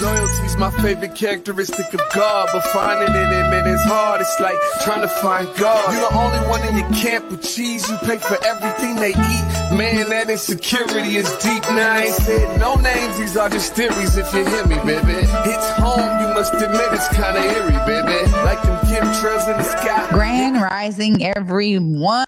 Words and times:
Loyalty's 0.00 0.56
my 0.56 0.70
favorite 0.82 1.16
characteristic 1.16 1.92
of 1.92 2.00
God, 2.14 2.48
but 2.52 2.62
finding 2.66 3.14
it 3.14 3.32
in 3.32 3.52
it 3.52 3.66
is 3.66 3.82
hard. 3.82 4.20
It's 4.20 4.38
like 4.38 4.56
trying 4.84 5.00
to 5.00 5.08
find 5.08 5.48
God. 5.56 5.92
You're 5.92 6.08
the 6.08 6.16
only 6.16 6.38
one 6.48 6.62
in 6.68 6.76
your 6.76 6.88
camp 6.90 7.30
with 7.30 7.42
cheese. 7.42 7.88
You 7.90 7.96
pay 7.98 8.18
for 8.18 8.38
everything 8.44 8.94
they 8.96 9.10
eat. 9.10 9.76
Man, 9.76 10.08
that 10.10 10.30
insecurity 10.30 11.16
is 11.16 11.28
deep. 11.38 11.62
Now 11.70 11.94
I 11.94 12.02
ain't 12.02 12.14
said 12.14 12.60
no 12.60 12.76
names. 12.76 13.18
These 13.18 13.36
are 13.36 13.48
just 13.48 13.74
theories. 13.74 14.16
If 14.16 14.32
you 14.32 14.44
hear 14.46 14.66
me, 14.66 14.76
baby, 14.76 15.18
it's 15.18 15.70
home. 15.78 16.20
You 16.20 16.28
must 16.34 16.54
admit 16.54 16.92
it's 16.92 17.08
kind 17.08 17.36
of 17.36 17.44
eerie, 17.44 17.72
baby. 17.84 18.30
Like 18.44 18.62
them 18.62 18.78
chemtrails 18.86 19.50
in 19.50 19.56
the 19.56 19.64
sky. 19.64 20.08
Grand 20.10 20.62
Rising, 20.62 21.24
everyone. 21.24 22.24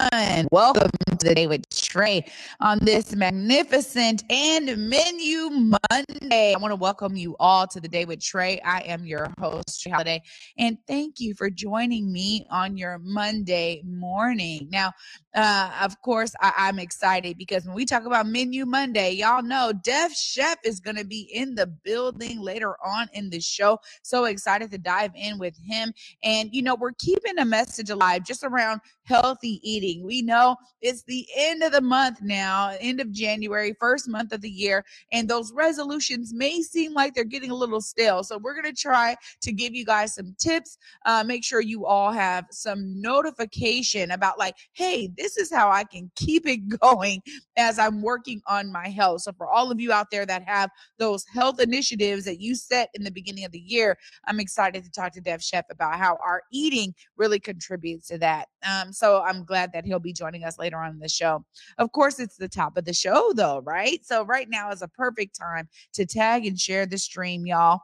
Welcome 0.50 0.90
to 1.08 1.16
the 1.26 1.34
day 1.34 1.46
with 1.46 1.68
Trey 1.70 2.24
on 2.60 2.78
this 2.80 3.14
magnificent 3.14 4.24
and 4.28 4.88
menu 4.88 5.50
Monday. 5.50 6.54
I 6.54 6.58
want 6.58 6.72
to 6.72 6.76
welcome 6.76 7.16
you 7.16 7.36
all 7.38 7.59
to 7.68 7.80
the 7.80 7.88
day 7.88 8.04
with 8.04 8.22
Trey. 8.22 8.60
I 8.60 8.80
am 8.80 9.04
your 9.04 9.32
host, 9.38 9.82
Trey 9.82 9.92
Holiday, 9.92 10.22
and 10.58 10.78
thank 10.86 11.20
you 11.20 11.34
for 11.34 11.50
joining 11.50 12.12
me 12.12 12.46
on 12.50 12.76
your 12.76 12.98
Monday 13.02 13.82
morning. 13.84 14.68
Now, 14.70 14.92
uh, 15.34 15.70
of 15.80 16.00
course, 16.02 16.32
I, 16.40 16.52
I'm 16.56 16.78
excited 16.78 17.38
because 17.38 17.64
when 17.64 17.74
we 17.74 17.84
talk 17.84 18.04
about 18.04 18.26
Menu 18.26 18.66
Monday, 18.66 19.12
y'all 19.12 19.42
know 19.42 19.72
Def 19.84 20.12
Chef 20.12 20.58
is 20.64 20.80
going 20.80 20.96
to 20.96 21.04
be 21.04 21.30
in 21.32 21.54
the 21.54 21.66
building 21.66 22.40
later 22.40 22.74
on 22.84 23.08
in 23.12 23.30
the 23.30 23.40
show. 23.40 23.78
So 24.02 24.24
excited 24.24 24.70
to 24.72 24.78
dive 24.78 25.12
in 25.14 25.38
with 25.38 25.56
him. 25.58 25.92
And, 26.22 26.50
you 26.52 26.62
know, 26.62 26.74
we're 26.74 26.92
keeping 26.98 27.38
a 27.38 27.44
message 27.44 27.90
alive 27.90 28.24
just 28.24 28.42
around 28.42 28.80
healthy 29.04 29.60
eating. 29.62 30.04
We 30.04 30.22
know 30.22 30.56
it's 30.80 31.02
the 31.04 31.26
end 31.36 31.62
of 31.62 31.72
the 31.72 31.80
month 31.80 32.22
now, 32.22 32.76
end 32.80 33.00
of 33.00 33.12
January, 33.12 33.74
first 33.78 34.08
month 34.08 34.32
of 34.32 34.40
the 34.40 34.50
year, 34.50 34.84
and 35.12 35.28
those 35.28 35.52
resolutions 35.52 36.32
may 36.32 36.62
seem 36.62 36.92
like 36.94 37.14
they're 37.14 37.24
getting 37.24 37.49
a 37.50 37.54
little 37.54 37.80
stale. 37.80 38.22
So 38.22 38.38
we're 38.38 38.60
going 38.60 38.72
to 38.72 38.80
try 38.80 39.16
to 39.42 39.52
give 39.52 39.74
you 39.74 39.84
guys 39.84 40.14
some 40.14 40.34
tips. 40.38 40.78
Uh, 41.04 41.24
make 41.24 41.44
sure 41.44 41.60
you 41.60 41.86
all 41.86 42.12
have 42.12 42.46
some 42.50 43.00
notification 43.00 44.10
about 44.12 44.38
like, 44.38 44.54
hey, 44.72 45.10
this 45.16 45.36
is 45.36 45.52
how 45.52 45.70
I 45.70 45.84
can 45.84 46.10
keep 46.16 46.46
it 46.46 46.68
going 46.80 47.22
as 47.56 47.78
I'm 47.78 48.02
working 48.02 48.40
on 48.46 48.72
my 48.72 48.88
health. 48.88 49.22
So 49.22 49.32
for 49.32 49.48
all 49.48 49.70
of 49.70 49.80
you 49.80 49.92
out 49.92 50.10
there 50.10 50.26
that 50.26 50.44
have 50.44 50.70
those 50.98 51.24
health 51.32 51.60
initiatives 51.60 52.24
that 52.24 52.40
you 52.40 52.54
set 52.54 52.90
in 52.94 53.04
the 53.04 53.10
beginning 53.10 53.44
of 53.44 53.52
the 53.52 53.58
year, 53.58 53.98
I'm 54.26 54.40
excited 54.40 54.84
to 54.84 54.90
talk 54.90 55.12
to 55.12 55.20
Def 55.20 55.42
Chef 55.42 55.64
about 55.70 55.98
how 55.98 56.18
our 56.24 56.42
eating 56.52 56.94
really 57.16 57.38
contributes 57.38 58.08
to 58.08 58.18
that. 58.18 58.48
Um, 58.68 58.92
so 58.92 59.22
I'm 59.22 59.44
glad 59.44 59.72
that 59.72 59.84
he'll 59.84 59.98
be 59.98 60.12
joining 60.12 60.44
us 60.44 60.58
later 60.58 60.78
on 60.78 60.90
in 60.90 60.98
the 60.98 61.08
show. 61.08 61.44
Of 61.78 61.92
course, 61.92 62.18
it's 62.18 62.36
the 62.36 62.48
top 62.48 62.76
of 62.76 62.84
the 62.84 62.92
show, 62.92 63.32
though, 63.34 63.60
right? 63.60 64.04
So 64.04 64.24
right 64.24 64.48
now 64.48 64.70
is 64.70 64.82
a 64.82 64.88
perfect 64.88 65.38
time 65.38 65.68
to 65.94 66.06
tag 66.06 66.46
and 66.46 66.58
share 66.58 66.86
the 66.86 66.98
stream, 66.98 67.39
y'all 67.46 67.80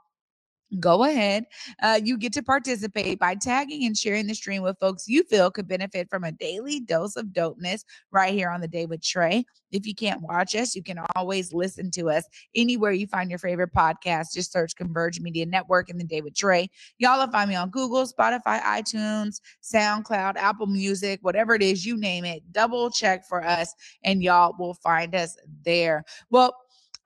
go 0.81 1.05
ahead. 1.05 1.45
Uh, 1.83 2.01
you 2.03 2.19
get 2.19 2.33
to 2.33 2.43
participate 2.43 3.19
by 3.19 3.35
tagging 3.35 3.85
and 3.85 3.97
sharing 3.97 4.27
the 4.27 4.35
stream 4.35 4.63
with 4.63 4.79
folks 4.81 5.09
you 5.09 5.23
feel 5.25 5.51
could 5.51 5.69
benefit 5.69 6.09
from 6.11 6.25
a 6.25 6.33
daily 6.33 6.81
dose 6.81 7.17
of 7.17 7.27
dopeness 7.27 7.85
right 8.11 8.35
here 8.35 8.51
on 8.51 8.61
the 8.61 8.69
day 8.69 8.87
with 8.87 9.03
Trey. 9.03 9.45
If 9.71 9.87
you 9.87 9.95
can't 9.95 10.23
watch 10.23 10.55
us, 10.55 10.75
you 10.75 10.83
can 10.83 10.99
always 11.15 11.53
listen 11.53 11.91
to 11.93 12.11
us 12.11 12.25
anywhere 12.55 12.93
you 12.93 13.07
find 13.07 13.31
your 13.31 13.39
favorite 13.39 13.73
podcast. 13.73 14.35
Just 14.35 14.53
search 14.53 14.75
Converge 14.77 15.21
Media 15.21 15.47
Network 15.47 15.89
and 15.89 16.01
the 16.01 16.05
day 16.05 16.21
with 16.21 16.37
Trey. 16.37 16.69
Y'all 16.99 17.19
will 17.19 17.31
find 17.31 17.49
me 17.49 17.57
on 17.57 17.71
Google, 17.71 18.07
Spotify, 18.07 18.61
iTunes, 18.63 19.41
SoundCloud, 19.63 20.37
Apple 20.37 20.67
Music, 20.67 21.21
whatever 21.23 21.55
it 21.55 21.63
is, 21.63 21.85
you 21.85 21.97
name 21.97 22.25
it. 22.25 22.43
Double 22.53 22.91
check 22.91 23.27
for 23.29 23.45
us, 23.45 23.73
and 24.03 24.23
y'all 24.23 24.55
will 24.59 24.75
find 24.75 25.15
us 25.15 25.37
there. 25.65 26.05
Well, 26.31 26.55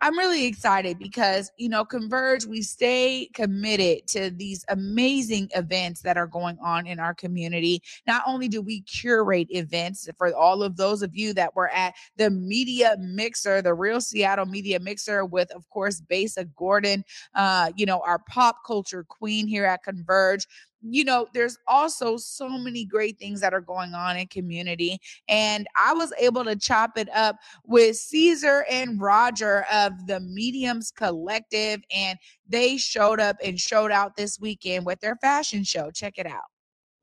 I'm 0.02 0.16
really 0.16 0.46
excited 0.46 0.98
because, 0.98 1.52
you 1.58 1.68
know, 1.68 1.84
Converge, 1.84 2.46
we 2.46 2.62
stay 2.62 3.28
committed 3.34 4.06
to 4.08 4.30
these 4.30 4.64
amazing 4.68 5.50
events 5.54 6.00
that 6.02 6.16
are 6.16 6.26
going 6.26 6.56
on 6.62 6.86
in 6.86 6.98
our 6.98 7.12
community. 7.12 7.82
Not 8.06 8.22
only 8.26 8.48
do 8.48 8.62
we 8.62 8.80
curate 8.82 9.48
events 9.50 10.08
for 10.16 10.34
all 10.34 10.62
of 10.62 10.78
those 10.78 11.02
of 11.02 11.14
you 11.14 11.34
that 11.34 11.54
were 11.54 11.68
at 11.68 11.94
the 12.16 12.30
Media 12.30 12.96
Mixer, 12.98 13.60
the 13.60 13.74
Real 13.74 14.00
Seattle 14.00 14.46
Media 14.46 14.80
Mixer, 14.80 15.26
with, 15.26 15.50
of 15.52 15.68
course, 15.68 16.00
Basa 16.10 16.48
Gordon, 16.56 17.04
uh, 17.34 17.70
you 17.76 17.84
know, 17.84 18.00
our 18.06 18.20
pop 18.20 18.64
culture 18.66 19.04
queen 19.06 19.46
here 19.46 19.66
at 19.66 19.82
Converge 19.82 20.46
you 20.82 21.04
know, 21.04 21.26
there's 21.34 21.58
also 21.66 22.16
so 22.16 22.48
many 22.48 22.84
great 22.84 23.18
things 23.18 23.40
that 23.40 23.52
are 23.52 23.60
going 23.60 23.94
on 23.94 24.16
in 24.16 24.26
community. 24.26 24.98
And 25.28 25.66
I 25.76 25.92
was 25.92 26.12
able 26.18 26.44
to 26.44 26.56
chop 26.56 26.96
it 26.96 27.08
up 27.14 27.36
with 27.66 27.96
Caesar 27.96 28.64
and 28.70 29.00
Roger 29.00 29.64
of 29.72 30.06
the 30.06 30.20
Mediums 30.20 30.90
Collective, 30.90 31.80
and 31.94 32.18
they 32.48 32.76
showed 32.76 33.20
up 33.20 33.36
and 33.44 33.58
showed 33.58 33.90
out 33.90 34.16
this 34.16 34.40
weekend 34.40 34.86
with 34.86 35.00
their 35.00 35.16
fashion 35.16 35.64
show. 35.64 35.90
Check 35.90 36.14
it 36.18 36.26
out. 36.26 36.44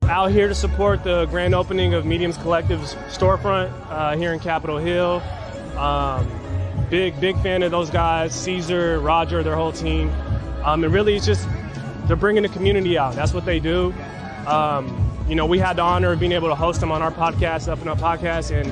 Out 0.04 0.30
here 0.30 0.48
to 0.48 0.54
support 0.54 1.04
the 1.04 1.26
grand 1.26 1.54
opening 1.54 1.92
of 1.94 2.06
Mediums 2.06 2.38
Collective's 2.38 2.94
storefront 3.08 3.70
uh, 3.90 4.16
here 4.16 4.32
in 4.32 4.40
Capitol 4.40 4.78
Hill. 4.78 5.22
Um, 5.76 6.26
big, 6.88 7.20
big 7.20 7.38
fan 7.42 7.62
of 7.62 7.70
those 7.70 7.90
guys, 7.90 8.34
Caesar, 8.34 9.00
Roger, 9.00 9.42
their 9.42 9.56
whole 9.56 9.72
team. 9.72 10.10
Um, 10.64 10.82
and 10.82 10.92
really, 10.92 11.14
it's 11.14 11.26
just 11.26 11.46
they're 12.08 12.16
bringing 12.16 12.42
the 12.42 12.48
community 12.48 12.98
out. 12.98 13.14
That's 13.14 13.34
what 13.34 13.44
they 13.44 13.60
do. 13.60 13.94
Um, 14.46 15.04
you 15.28 15.34
know, 15.34 15.44
we 15.44 15.58
had 15.58 15.76
the 15.76 15.82
honor 15.82 16.12
of 16.12 16.18
being 16.18 16.32
able 16.32 16.48
to 16.48 16.54
host 16.54 16.80
them 16.80 16.90
on 16.90 17.02
our 17.02 17.12
podcast, 17.12 17.68
Up 17.68 17.80
and 17.80 17.88
Up 17.88 17.98
Podcast. 17.98 18.50
And 18.50 18.68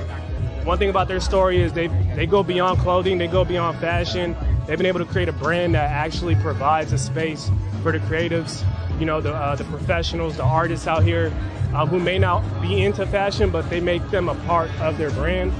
one 0.66 0.78
thing 0.78 0.88
about 0.88 1.06
their 1.06 1.20
story 1.20 1.60
is 1.60 1.74
they 1.74 1.88
they 2.16 2.26
go 2.26 2.42
beyond 2.42 2.80
clothing, 2.80 3.18
they 3.18 3.26
go 3.26 3.44
beyond 3.44 3.78
fashion. 3.78 4.34
They've 4.66 4.78
been 4.78 4.86
able 4.86 5.00
to 5.00 5.04
create 5.04 5.28
a 5.28 5.32
brand 5.32 5.74
that 5.74 5.90
actually 5.90 6.34
provides 6.36 6.92
a 6.92 6.98
space 6.98 7.50
for 7.82 7.92
the 7.92 7.98
creatives, 7.98 8.64
you 8.98 9.04
know, 9.04 9.20
the 9.20 9.34
uh, 9.34 9.54
the 9.54 9.64
professionals, 9.64 10.38
the 10.38 10.42
artists 10.42 10.86
out 10.86 11.04
here 11.04 11.30
uh, 11.74 11.84
who 11.84 12.00
may 12.00 12.18
not 12.18 12.42
be 12.62 12.82
into 12.82 13.06
fashion, 13.06 13.50
but 13.50 13.68
they 13.68 13.80
make 13.80 14.08
them 14.10 14.30
a 14.30 14.34
part 14.46 14.70
of 14.80 14.96
their 14.96 15.10
brand. 15.10 15.52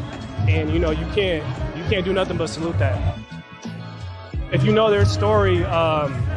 And 0.48 0.70
you 0.70 0.78
know, 0.78 0.92
you 0.92 1.06
can't 1.15 1.44
you 1.76 1.84
can't 1.84 2.06
do 2.06 2.15
nothing 2.15 2.38
but 2.38 2.47
salute 2.47 2.78
that. 2.78 3.19
If 4.50 4.65
you 4.65 4.72
know 4.72 4.91
their 4.91 5.04
story. 5.04 5.62
Um, 5.65 6.35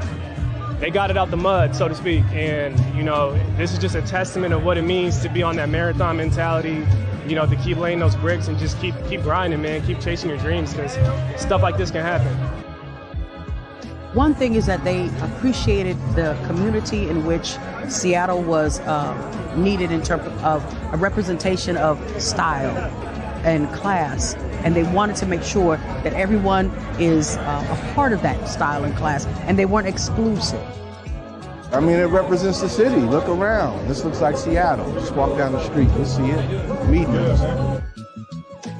they 0.79 0.90
got 0.90 1.12
it 1.12 1.17
out 1.17 1.29
the 1.29 1.38
mud, 1.38 1.75
so 1.75 1.88
to 1.88 1.95
speak. 1.95 2.23
And, 2.31 2.79
you 2.95 3.03
know, 3.03 3.34
this 3.57 3.73
is 3.73 3.79
just 3.79 3.95
a 3.95 4.01
testament 4.01 4.53
of 4.53 4.63
what 4.63 4.78
it 4.78 4.84
means 4.84 5.19
to 5.19 5.29
be 5.29 5.44
on 5.44 5.56
that 5.57 5.69
marathon 5.69 6.17
mentality, 6.17 6.85
you 7.28 7.35
know, 7.35 7.45
to 7.45 7.56
keep 7.57 7.78
laying 7.78 8.00
those 8.00 8.16
bricks 8.16 8.47
and 8.47 8.57
just 8.57 8.79
keep 8.79 8.95
keep 9.07 9.22
grinding, 9.22 9.62
man, 9.62 9.85
keep 9.85 10.00
chasing 10.00 10.29
your 10.29 10.40
dreams 10.40 10.73
because 10.73 10.94
stuff 11.40 11.62
like 11.62 11.78
this 11.78 11.91
can 11.91 12.01
happen. 12.01 12.34
One 14.16 14.34
thing 14.34 14.56
is 14.56 14.66
that 14.66 14.84
they 14.84 15.07
appreciated 15.22 15.95
the 16.16 16.35
community 16.47 17.07
in 17.07 17.25
which 17.25 17.57
Seattle 17.90 18.41
was 18.41 18.79
uh, 18.79 19.56
needed 19.56 19.91
in 19.91 20.01
terms 20.01 20.23
of 20.44 20.63
a 20.94 20.97
representation 20.97 21.78
of 21.78 22.00
style 22.19 22.73
and 23.44 23.72
class 23.73 24.35
and 24.63 24.75
they 24.75 24.83
wanted 24.83 25.16
to 25.17 25.25
make 25.25 25.44
sure 25.44 25.77
that 26.03 26.13
everyone 26.13 26.67
is 27.00 27.38
uh, 27.38 27.66
a 27.69 27.94
part 27.94 28.13
of 28.13 28.22
that 28.22 28.47
style 28.47 28.83
and 28.83 28.95
class, 28.95 29.25
and 29.47 29.57
they 29.57 29.66
weren't 29.66 29.88
exclusive. 29.88 30.61
I 31.72 31.79
mean, 31.79 31.97
it 31.97 32.05
represents 32.05 32.61
the 32.61 32.69
city. 32.69 32.95
Look 32.95 33.28
around. 33.29 33.88
This 33.88 34.03
looks 34.03 34.22
like 34.22 34.35
Seattle. 34.35 34.91
Just 34.94 35.13
walk 35.13 35.38
down 35.38 35.53
the 35.53 35.63
street, 35.63 35.88
you'll 35.95 36.05
see 36.05 36.23
it. 36.23 36.89
Mediums. 36.89 37.39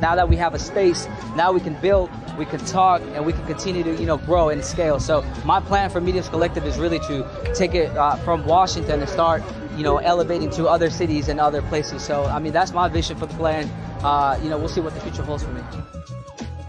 Now 0.02 0.16
that 0.16 0.28
we 0.28 0.38
have 0.38 0.54
a 0.54 0.60
space, 0.60 1.08
now 1.36 1.52
we 1.52 1.60
can 1.60 1.80
build, 1.82 2.10
we 2.38 2.46
can 2.46 2.60
talk, 2.62 3.02
and 3.14 3.26
we 3.26 3.34
can 3.34 3.46
continue 3.46 3.84
to, 3.84 3.96
you 3.96 4.06
know, 4.06 4.18
grow 4.18 4.50
and 4.50 4.64
scale. 4.64 5.00
So 5.00 5.24
my 5.46 5.60
plan 5.60 5.90
for 5.90 6.00
Mediums 6.02 6.30
Collective 6.30 6.66
is 6.66 6.78
really 6.78 7.00
to 7.00 7.54
take 7.54 7.76
it 7.76 7.96
uh, 7.96 8.16
from 8.18 8.46
Washington 8.46 9.02
and 9.02 9.10
start, 9.10 9.44
you 9.80 9.86
know, 9.86 9.98
elevating 9.98 10.50
to 10.52 10.68
other 10.68 10.90
cities 10.90 11.30
and 11.30 11.40
other 11.40 11.62
places. 11.64 12.04
So 12.04 12.26
I 12.26 12.40
mean, 12.40 12.54
that's 12.54 12.74
my 12.74 12.88
vision 12.88 13.18
for 13.18 13.26
the 13.26 13.36
plan 13.36 13.70
uh, 14.04 14.40
you 14.42 14.50
know, 14.50 14.58
we'll 14.58 14.70
see 14.70 14.82
what 14.82 14.94
the 14.94 15.02
future 15.02 15.24
holds 15.24 15.44
for 15.44 15.52
me. 15.52 15.62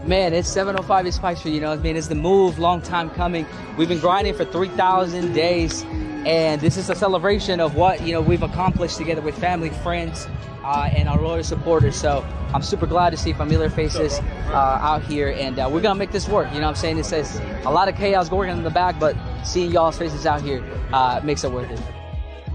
Man, 0.05 0.33
it's 0.33 0.49
705 0.49 1.07
East 1.07 1.21
Pike 1.21 1.37
Street, 1.37 1.53
you 1.53 1.61
know, 1.61 1.71
I 1.71 1.77
mean, 1.77 1.95
it's 1.95 2.07
the 2.07 2.15
move, 2.15 2.57
long 2.57 2.81
time 2.81 3.09
coming. 3.11 3.45
We've 3.77 3.87
been 3.87 3.99
grinding 3.99 4.33
for 4.33 4.45
3,000 4.45 5.33
days, 5.33 5.83
and 6.25 6.59
this 6.59 6.75
is 6.75 6.89
a 6.89 6.95
celebration 6.95 7.59
of 7.59 7.75
what, 7.75 8.01
you 8.01 8.13
know, 8.13 8.21
we've 8.21 8.41
accomplished 8.41 8.97
together 8.97 9.21
with 9.21 9.37
family, 9.37 9.69
friends, 9.69 10.27
uh, 10.63 10.89
and 10.91 11.07
our 11.07 11.21
loyal 11.21 11.43
supporters. 11.43 11.95
So 11.95 12.25
I'm 12.53 12.63
super 12.63 12.87
glad 12.87 13.11
to 13.11 13.17
see 13.17 13.31
familiar 13.31 13.69
faces 13.69 14.19
uh, 14.47 14.79
out 14.81 15.03
here, 15.03 15.29
and 15.37 15.59
uh, 15.59 15.69
we're 15.71 15.81
gonna 15.81 15.95
make 15.95 16.11
this 16.11 16.27
work. 16.27 16.47
You 16.51 16.55
know 16.55 16.67
what 16.67 16.69
I'm 16.69 16.75
saying? 16.75 16.97
It 16.97 17.05
says 17.05 17.39
a 17.65 17.71
lot 17.71 17.87
of 17.87 17.95
chaos 17.95 18.27
going 18.27 18.49
on 18.49 18.57
in 18.57 18.63
the 18.63 18.69
back, 18.71 18.99
but 18.99 19.15
seeing 19.43 19.71
y'all's 19.71 19.97
faces 19.97 20.25
out 20.25 20.41
here 20.41 20.63
uh, 20.93 21.21
makes 21.23 21.43
it 21.43 21.51
worth 21.51 21.69
it. 21.69 22.00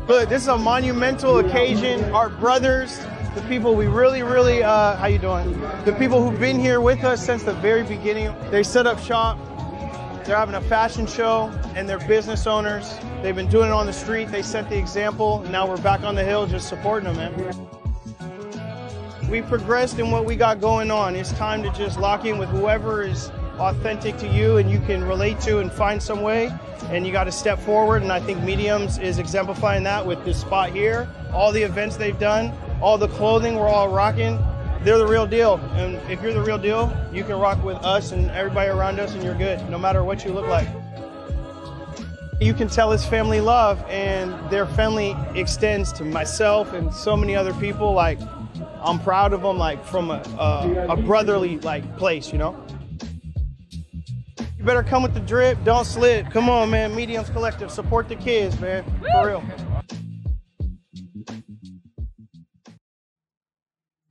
Look, 0.09 0.29
this 0.29 0.43
is 0.43 0.49
a 0.49 0.57
monumental 0.57 1.39
occasion. 1.39 2.05
Our 2.15 2.29
brothers, 2.29 3.01
the 3.35 3.43
people 3.49 3.75
we 3.75 3.89
really, 3.89 4.23
really, 4.23 4.63
uh, 4.63 4.95
how 4.95 5.09
you 5.09 5.19
doing? 5.19 5.61
The 5.85 5.97
people 5.99 6.23
who've 6.23 6.39
been 6.39 6.61
here 6.61 6.81
with 6.81 7.03
us 7.03 7.27
since 7.27 7.43
the 7.43 7.55
very 7.55 7.83
beginning. 7.83 8.33
They 8.53 8.63
set 8.63 8.87
up 8.87 9.01
shop. 9.01 9.37
They're 10.25 10.37
having 10.37 10.55
a 10.55 10.61
fashion 10.61 11.09
show, 11.09 11.51
and 11.75 11.89
they're 11.89 11.99
business 12.07 12.47
owners. 12.47 12.97
They've 13.21 13.35
been 13.35 13.49
doing 13.49 13.67
it 13.67 13.73
on 13.73 13.87
the 13.87 13.93
street. 13.93 14.29
They 14.31 14.43
set 14.43 14.71
the 14.71 14.79
example. 14.79 15.41
Now 15.51 15.67
we're 15.69 15.77
back 15.77 16.03
on 16.03 16.15
the 16.15 16.23
hill, 16.23 16.47
just 16.47 16.69
supporting 16.69 17.13
them, 17.13 17.17
man. 17.37 17.69
we 19.29 19.43
progressed 19.43 19.99
in 19.99 20.13
what 20.13 20.25
we 20.25 20.37
got 20.37 20.61
going 20.61 20.93
on. 20.93 21.17
It's 21.17 21.33
time 21.33 21.65
to 21.65 21.71
just 21.73 21.99
lock 21.99 22.25
in 22.25 22.39
with 22.39 22.49
whoever 22.51 23.03
is 23.03 23.33
authentic 23.59 24.17
to 24.19 24.29
you 24.29 24.59
and 24.59 24.71
you 24.71 24.81
can 24.81 25.05
relate 25.05 25.41
to 25.41 25.59
and 25.59 25.73
find 25.73 26.03
some 26.03 26.23
way. 26.23 26.53
And 26.91 27.07
you 27.07 27.13
got 27.13 27.25
to 27.25 27.33
step 27.33 27.59
forward. 27.59 28.03
And 28.03 28.13
I 28.13 28.21
think 28.21 28.43
Mediums 28.43 28.99
is 28.99 29.19
exemplifying 29.19 29.83
that 29.85 30.07
with 30.07 30.25
this 30.25 30.41
spot 30.41 30.71
here. 30.71 31.09
All 31.33 31.53
the 31.53 31.63
events 31.63 31.97
they've 31.97 32.19
done, 32.19 32.53
all 32.81 32.99
the 32.99 33.09
clothing 33.09 33.57
we're 33.57 33.69
all 33.69 33.89
rocking, 33.89 34.39
they're 34.83 34.99
the 34.99 35.07
real 35.07 35.27
deal. 35.27 35.57
And 35.75 35.97
if 36.11 36.23
you're 36.23 36.33
the 36.33 36.43
real 36.43 36.59
deal, 36.59 36.97
you 37.13 37.25
can 37.25 37.39
rock 37.41 37.63
with 37.65 37.77
us 37.79 38.13
and 38.13 38.31
everybody 38.31 38.71
around 38.71 39.01
us 39.01 39.15
and 39.15 39.23
you're 39.23 39.35
good, 39.35 39.69
no 39.69 39.79
matter 39.79 40.05
what 40.05 40.25
you 40.25 40.33
look 40.33 40.47
like. 40.47 40.69
You 42.41 42.53
can 42.53 42.69
tell 42.69 42.93
it's 42.93 43.05
family 43.05 43.41
love 43.41 43.83
and 43.89 44.33
their 44.51 44.67
family 44.67 45.17
extends 45.35 45.93
to 45.95 46.05
myself 46.05 46.73
and 46.73 46.93
so 46.95 47.17
many 47.17 47.35
other 47.35 47.55
people. 47.55 47.95
Like, 47.95 48.19
I'm 48.83 49.01
proud 49.01 49.33
of 49.33 49.43
them, 49.43 49.59
like 49.59 49.85
from 49.85 50.11
a, 50.11 50.23
a, 50.39 50.87
a 50.91 50.97
brotherly 50.97 51.59
like 51.61 51.97
place, 51.97 52.31
you 52.31 52.39
know? 52.39 52.55
Better 54.67 54.83
come 54.83 55.05
with 55.05 55.15
the 55.15 55.21
drip, 55.21 55.63
don't 55.63 55.85
slip. 55.85 56.29
Come 56.33 56.51
on, 56.51 56.71
man. 56.71 56.93
Mediums 56.93 57.31
Collective, 57.31 57.71
support 57.71 58.09
the 58.09 58.17
kids, 58.17 58.59
man. 58.59 58.83
For 59.13 59.29
real. 59.29 59.45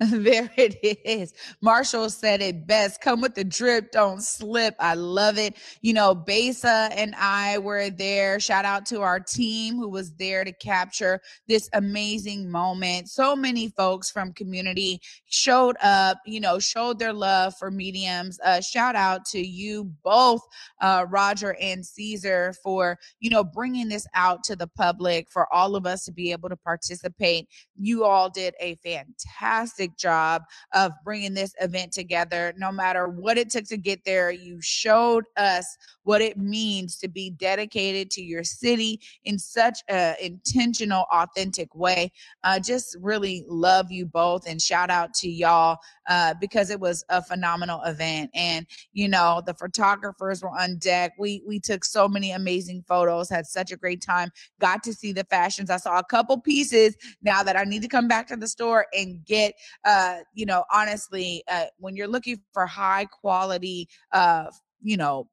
there 0.11 0.51
it 0.55 0.77
is. 1.05 1.33
Marshall 1.61 2.09
said 2.09 2.41
it 2.41 2.67
best. 2.67 3.01
Come 3.01 3.21
with 3.21 3.33
the 3.33 3.43
drip, 3.43 3.91
don't 3.91 4.21
slip. 4.21 4.75
I 4.79 4.93
love 4.93 5.37
it. 5.37 5.55
You 5.81 5.93
know, 5.93 6.13
Besa 6.13 6.89
and 6.91 7.15
I 7.15 7.57
were 7.59 7.89
there. 7.89 8.39
Shout 8.39 8.65
out 8.65 8.85
to 8.87 9.01
our 9.01 9.19
team 9.19 9.77
who 9.77 9.89
was 9.89 10.13
there 10.13 10.43
to 10.43 10.51
capture 10.51 11.21
this 11.47 11.69
amazing 11.73 12.49
moment. 12.49 13.09
So 13.09 13.35
many 13.35 13.69
folks 13.69 14.11
from 14.11 14.33
community 14.33 15.01
showed 15.25 15.75
up, 15.81 16.17
you 16.25 16.39
know, 16.39 16.59
showed 16.59 16.99
their 16.99 17.13
love 17.13 17.55
for 17.57 17.71
mediums. 17.71 18.39
Uh, 18.43 18.61
shout 18.61 18.95
out 18.95 19.25
to 19.25 19.39
you 19.39 19.85
both, 20.03 20.41
uh, 20.81 21.05
Roger 21.09 21.55
and 21.59 21.85
Caesar, 21.85 22.53
for, 22.63 22.99
you 23.19 23.29
know, 23.29 23.43
bringing 23.43 23.89
this 23.89 24.07
out 24.13 24.43
to 24.43 24.55
the 24.55 24.67
public, 24.67 25.29
for 25.31 25.51
all 25.53 25.75
of 25.75 25.85
us 25.85 26.05
to 26.05 26.11
be 26.11 26.31
able 26.31 26.49
to 26.49 26.57
participate. 26.57 27.47
You 27.77 28.03
all 28.03 28.29
did 28.29 28.53
a 28.59 28.75
fantastic 28.75 29.94
job 29.97 30.43
of 30.73 30.91
bringing 31.03 31.33
this 31.33 31.53
event 31.61 31.91
together. 31.91 32.53
No 32.57 32.71
matter 32.71 33.07
what 33.07 33.37
it 33.37 33.49
took 33.49 33.65
to 33.65 33.77
get 33.77 34.03
there, 34.05 34.31
you 34.31 34.59
showed 34.61 35.25
us 35.37 35.77
what 36.03 36.21
it 36.21 36.37
means 36.37 36.97
to 36.97 37.07
be 37.07 37.31
dedicated 37.31 38.11
to 38.11 38.21
your 38.21 38.43
city 38.43 38.99
in 39.23 39.39
such 39.39 39.79
an 39.89 40.15
intentional, 40.21 41.05
authentic 41.11 41.73
way. 41.75 42.11
I 42.43 42.57
uh, 42.57 42.59
just 42.59 42.95
really 43.01 43.43
love 43.47 43.91
you 43.91 44.05
both 44.05 44.47
and 44.47 44.61
shout 44.61 44.89
out 44.89 45.13
to 45.15 45.29
y'all 45.29 45.79
uh, 46.07 46.35
because 46.39 46.69
it 46.69 46.79
was 46.79 47.03
a 47.09 47.21
phenomenal 47.21 47.81
event. 47.83 48.29
And 48.33 48.67
you 48.93 49.07
know, 49.07 49.41
the 49.45 49.53
photographers 49.53 50.41
were 50.41 50.49
on 50.49 50.77
deck. 50.77 51.13
We 51.17 51.41
we 51.45 51.59
took 51.59 51.83
so 51.83 52.07
many 52.07 52.31
amazing 52.31 52.83
photos, 52.87 53.29
had 53.29 53.47
such 53.47 53.71
a 53.71 53.77
great 53.77 54.01
time. 54.01 54.29
Got 54.59 54.83
to 54.83 54.93
see 54.93 55.11
the 55.11 55.23
fashions. 55.23 55.69
I 55.69 55.77
saw 55.77 55.97
a 55.97 56.03
couple 56.03 56.39
pieces 56.39 56.95
now 57.21 57.43
that 57.43 57.57
I 57.57 57.63
need 57.63 57.81
to 57.81 57.87
come 57.87 58.07
back 58.07 58.27
to 58.27 58.35
the 58.35 58.47
store 58.47 58.85
and 58.95 59.25
get 59.25 59.55
uh, 59.85 60.19
you 60.33 60.45
know, 60.45 60.63
honestly, 60.71 61.43
uh, 61.49 61.65
when 61.77 61.95
you're 61.95 62.07
looking 62.07 62.41
for 62.53 62.65
high 62.65 63.05
quality, 63.05 63.87
uh, 64.11 64.45
you 64.81 64.97
know, 64.97 65.27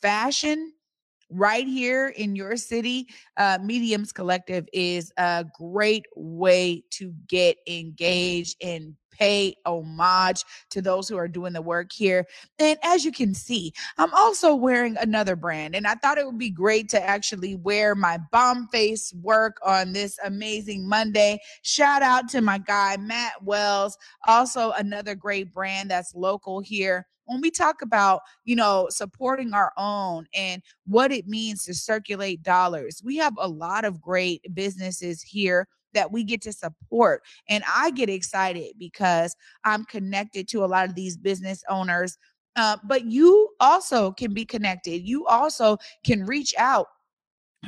fashion, 0.00 0.72
right 1.30 1.66
here 1.66 2.08
in 2.08 2.36
your 2.36 2.56
city, 2.56 3.08
uh, 3.38 3.58
Mediums 3.62 4.12
Collective 4.12 4.68
is 4.72 5.12
a 5.16 5.44
great 5.58 6.04
way 6.14 6.84
to 6.90 7.12
get 7.28 7.56
engaged 7.66 8.56
and 8.62 8.94
pay 9.16 9.54
homage 9.64 10.44
to 10.70 10.82
those 10.82 11.08
who 11.08 11.16
are 11.16 11.28
doing 11.28 11.52
the 11.52 11.62
work 11.62 11.92
here. 11.92 12.26
And 12.58 12.78
as 12.82 13.04
you 13.04 13.12
can 13.12 13.34
see, 13.34 13.72
I'm 13.98 14.12
also 14.14 14.54
wearing 14.54 14.96
another 14.98 15.36
brand, 15.36 15.74
and 15.74 15.86
I 15.86 15.94
thought 15.94 16.18
it 16.18 16.26
would 16.26 16.38
be 16.38 16.50
great 16.50 16.88
to 16.90 17.02
actually 17.02 17.56
wear 17.56 17.94
my 17.94 18.18
bomb 18.32 18.68
face 18.68 19.12
work 19.22 19.58
on 19.64 19.92
this 19.92 20.18
amazing 20.24 20.88
Monday. 20.88 21.38
Shout 21.62 22.02
out 22.02 22.28
to 22.30 22.40
my 22.40 22.58
guy, 22.58 22.96
Matt 22.98 23.42
Wells, 23.42 23.96
also 24.26 24.72
another 24.72 25.14
great 25.14 25.52
brand 25.52 25.90
that's 25.90 26.14
local 26.14 26.60
here 26.60 27.06
when 27.26 27.40
we 27.40 27.50
talk 27.50 27.82
about 27.82 28.20
you 28.44 28.56
know 28.56 28.86
supporting 28.90 29.54
our 29.54 29.72
own 29.76 30.26
and 30.34 30.62
what 30.86 31.12
it 31.12 31.26
means 31.26 31.64
to 31.64 31.74
circulate 31.74 32.42
dollars 32.42 33.00
we 33.04 33.16
have 33.16 33.34
a 33.38 33.48
lot 33.48 33.84
of 33.84 34.00
great 34.00 34.42
businesses 34.54 35.22
here 35.22 35.66
that 35.94 36.12
we 36.12 36.24
get 36.24 36.42
to 36.42 36.52
support. 36.52 37.22
And 37.48 37.64
I 37.72 37.90
get 37.90 38.10
excited 38.10 38.74
because 38.78 39.34
I'm 39.64 39.84
connected 39.84 40.48
to 40.48 40.64
a 40.64 40.66
lot 40.66 40.88
of 40.88 40.94
these 40.94 41.16
business 41.16 41.62
owners. 41.68 42.18
Uh, 42.56 42.76
but 42.84 43.04
you 43.06 43.50
also 43.58 44.12
can 44.12 44.32
be 44.32 44.44
connected. 44.44 45.02
You 45.02 45.26
also 45.26 45.78
can 46.04 46.24
reach 46.24 46.54
out 46.58 46.86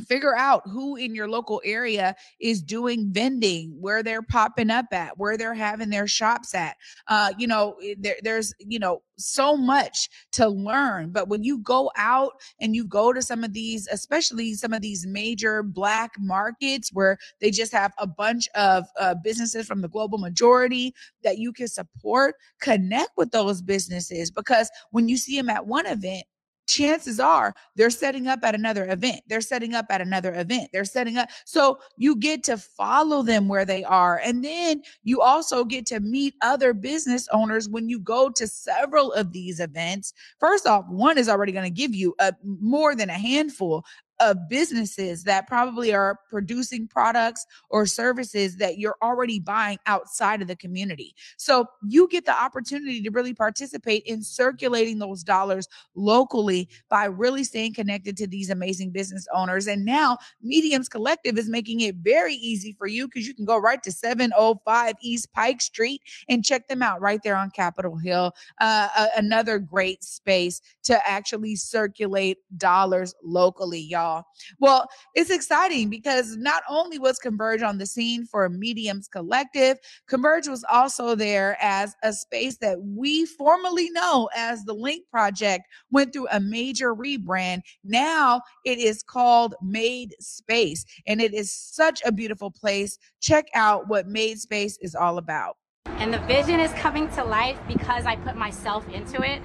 figure 0.04 0.36
out 0.36 0.62
who 0.66 0.96
in 0.96 1.14
your 1.14 1.28
local 1.28 1.60
area 1.64 2.14
is 2.40 2.62
doing 2.62 3.08
vending 3.12 3.76
where 3.80 4.02
they're 4.02 4.22
popping 4.22 4.70
up 4.70 4.86
at 4.92 5.18
where 5.18 5.36
they're 5.36 5.54
having 5.54 5.90
their 5.90 6.06
shops 6.06 6.54
at. 6.54 6.76
Uh, 7.08 7.32
you 7.38 7.46
know 7.46 7.76
eh, 7.82 7.94
there, 7.98 8.16
there's 8.22 8.54
you 8.58 8.78
know 8.78 9.02
so 9.18 9.56
much 9.56 10.08
to 10.32 10.48
learn 10.48 11.10
but 11.10 11.28
when 11.28 11.42
you 11.42 11.58
go 11.58 11.90
out 11.96 12.32
and 12.60 12.76
you 12.76 12.84
go 12.84 13.12
to 13.12 13.22
some 13.22 13.42
of 13.44 13.52
these 13.52 13.88
especially 13.88 14.52
some 14.54 14.72
of 14.72 14.82
these 14.82 15.06
major 15.06 15.62
black 15.62 16.12
markets 16.18 16.92
where 16.92 17.16
they 17.40 17.50
just 17.50 17.72
have 17.72 17.92
a 17.98 18.06
bunch 18.06 18.48
of 18.54 18.84
uh, 19.00 19.14
businesses 19.14 19.66
from 19.66 19.80
the 19.80 19.88
global 19.88 20.18
majority 20.18 20.94
that 21.22 21.38
you 21.38 21.52
can 21.52 21.68
support 21.68 22.34
connect 22.60 23.10
with 23.16 23.30
those 23.30 23.62
businesses 23.62 24.30
because 24.30 24.70
when 24.90 25.08
you 25.08 25.16
see 25.16 25.36
them 25.36 25.48
at 25.48 25.66
one 25.66 25.86
event 25.86 26.24
chances 26.66 27.20
are 27.20 27.54
they're 27.76 27.90
setting 27.90 28.26
up 28.26 28.40
at 28.42 28.54
another 28.54 28.90
event. 28.90 29.20
They're 29.28 29.40
setting 29.40 29.74
up 29.74 29.86
at 29.90 30.00
another 30.00 30.34
event. 30.34 30.70
They're 30.72 30.84
setting 30.84 31.16
up. 31.16 31.28
So 31.44 31.78
you 31.96 32.16
get 32.16 32.42
to 32.44 32.56
follow 32.56 33.22
them 33.22 33.48
where 33.48 33.64
they 33.64 33.84
are. 33.84 34.20
And 34.24 34.44
then 34.44 34.82
you 35.04 35.20
also 35.20 35.64
get 35.64 35.86
to 35.86 36.00
meet 36.00 36.34
other 36.42 36.72
business 36.72 37.28
owners 37.32 37.68
when 37.68 37.88
you 37.88 37.98
go 37.98 38.30
to 38.30 38.46
several 38.46 39.12
of 39.12 39.32
these 39.32 39.60
events. 39.60 40.12
First 40.38 40.66
off, 40.66 40.84
one 40.88 41.18
is 41.18 41.28
already 41.28 41.52
going 41.52 41.64
to 41.64 41.70
give 41.70 41.94
you 41.94 42.14
a 42.18 42.34
more 42.42 42.94
than 42.94 43.10
a 43.10 43.14
handful 43.18 43.84
of 44.20 44.48
businesses 44.48 45.24
that 45.24 45.46
probably 45.46 45.92
are 45.92 46.18
producing 46.28 46.88
products 46.88 47.46
or 47.68 47.86
services 47.86 48.56
that 48.56 48.78
you're 48.78 48.96
already 49.02 49.38
buying 49.38 49.78
outside 49.86 50.40
of 50.40 50.48
the 50.48 50.56
community. 50.56 51.14
So 51.36 51.66
you 51.86 52.08
get 52.08 52.24
the 52.24 52.34
opportunity 52.34 53.02
to 53.02 53.10
really 53.10 53.34
participate 53.34 54.04
in 54.04 54.22
circulating 54.22 54.98
those 54.98 55.22
dollars 55.22 55.68
locally 55.94 56.68
by 56.88 57.04
really 57.04 57.44
staying 57.44 57.74
connected 57.74 58.16
to 58.18 58.26
these 58.26 58.50
amazing 58.50 58.90
business 58.90 59.26
owners. 59.34 59.66
And 59.66 59.84
now 59.84 60.16
Mediums 60.42 60.88
Collective 60.88 61.38
is 61.38 61.48
making 61.48 61.80
it 61.80 61.96
very 61.96 62.34
easy 62.34 62.74
for 62.78 62.86
you 62.86 63.08
because 63.08 63.26
you 63.26 63.34
can 63.34 63.44
go 63.44 63.58
right 63.58 63.82
to 63.82 63.92
705 63.92 64.94
East 65.02 65.32
Pike 65.32 65.60
Street 65.60 66.00
and 66.28 66.44
check 66.44 66.68
them 66.68 66.82
out 66.82 67.00
right 67.00 67.22
there 67.22 67.36
on 67.36 67.50
Capitol 67.50 67.96
Hill. 67.96 68.32
Uh, 68.60 69.08
another 69.16 69.58
great 69.58 70.02
space 70.02 70.60
to 70.84 71.08
actually 71.08 71.56
circulate 71.56 72.38
dollars 72.56 73.14
locally, 73.22 73.80
y'all 73.80 74.05
y'all. 74.06 74.24
Well, 74.58 74.86
it's 75.14 75.30
exciting 75.30 75.90
because 75.90 76.36
not 76.36 76.62
only 76.68 76.98
was 76.98 77.18
Converge 77.18 77.62
on 77.62 77.78
the 77.78 77.86
scene 77.86 78.24
for 78.26 78.48
Mediums 78.48 79.08
Collective, 79.08 79.78
Converge 80.08 80.48
was 80.48 80.64
also 80.70 81.14
there 81.14 81.56
as 81.60 81.94
a 82.02 82.12
space 82.12 82.58
that 82.58 82.78
we 82.82 83.26
formerly 83.26 83.90
know 83.90 84.28
as 84.36 84.64
the 84.64 84.74
Link 84.74 85.04
Project 85.10 85.64
went 85.90 86.12
through 86.12 86.28
a 86.30 86.40
major 86.40 86.94
rebrand. 86.94 87.60
Now 87.84 88.42
it 88.64 88.78
is 88.78 89.02
called 89.02 89.54
Made 89.62 90.14
Space, 90.20 90.84
and 91.06 91.20
it 91.20 91.34
is 91.34 91.52
such 91.52 92.02
a 92.04 92.12
beautiful 92.12 92.50
place. 92.50 92.98
Check 93.20 93.46
out 93.54 93.88
what 93.88 94.06
Made 94.06 94.38
Space 94.38 94.78
is 94.80 94.94
all 94.94 95.18
about. 95.18 95.56
And 95.98 96.12
the 96.12 96.18
vision 96.20 96.60
is 96.60 96.72
coming 96.72 97.08
to 97.10 97.24
life 97.24 97.58
because 97.66 98.04
I 98.04 98.16
put 98.16 98.36
myself 98.36 98.86
into 98.88 99.22
it 99.22 99.40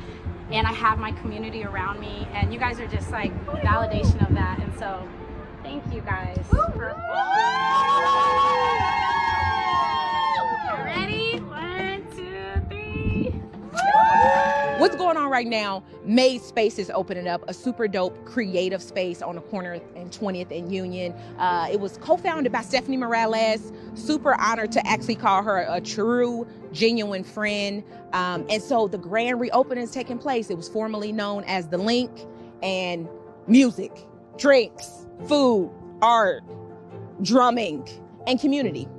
and 0.51 0.67
I 0.67 0.73
have 0.73 0.99
my 0.99 1.11
community 1.13 1.63
around 1.63 1.99
me. 1.99 2.27
And 2.33 2.53
you 2.53 2.59
guys 2.59 2.79
are 2.79 2.87
just 2.87 3.11
like 3.11 3.31
validation 3.45 4.25
of 4.27 4.33
that. 4.33 4.59
And 4.61 4.73
so 4.79 5.07
thank 5.63 5.83
you 5.93 6.01
guys. 6.01 6.37
What's 14.91 15.01
going 15.01 15.15
on 15.15 15.29
right 15.29 15.47
now? 15.47 15.85
Made 16.03 16.41
Space 16.41 16.77
is 16.77 16.91
opening 16.93 17.25
up 17.25 17.45
a 17.47 17.53
super 17.53 17.87
dope 17.87 18.25
creative 18.25 18.81
space 18.81 19.21
on 19.21 19.35
the 19.35 19.41
corner 19.41 19.75
in 19.95 20.09
20th 20.09 20.51
and 20.51 20.69
Union. 20.69 21.13
Uh, 21.37 21.69
it 21.71 21.79
was 21.79 21.97
co-founded 21.99 22.51
by 22.51 22.61
Stephanie 22.61 22.97
Morales. 22.97 23.71
Super 23.93 24.35
honored 24.35 24.73
to 24.73 24.85
actually 24.85 25.15
call 25.15 25.43
her 25.43 25.65
a 25.69 25.79
true, 25.79 26.45
genuine 26.73 27.23
friend. 27.23 27.85
Um, 28.11 28.45
and 28.49 28.61
so 28.61 28.89
the 28.89 28.97
grand 28.97 29.39
reopening 29.39 29.85
is 29.85 29.91
taking 29.91 30.17
place. 30.17 30.49
It 30.49 30.57
was 30.57 30.67
formerly 30.67 31.13
known 31.13 31.45
as 31.45 31.69
the 31.69 31.77
Link, 31.77 32.11
and 32.61 33.07
music, 33.47 33.93
drinks, 34.37 35.07
food, 35.25 35.71
art, 36.01 36.43
drumming, 37.21 37.87
and 38.27 38.41
community. 38.41 38.89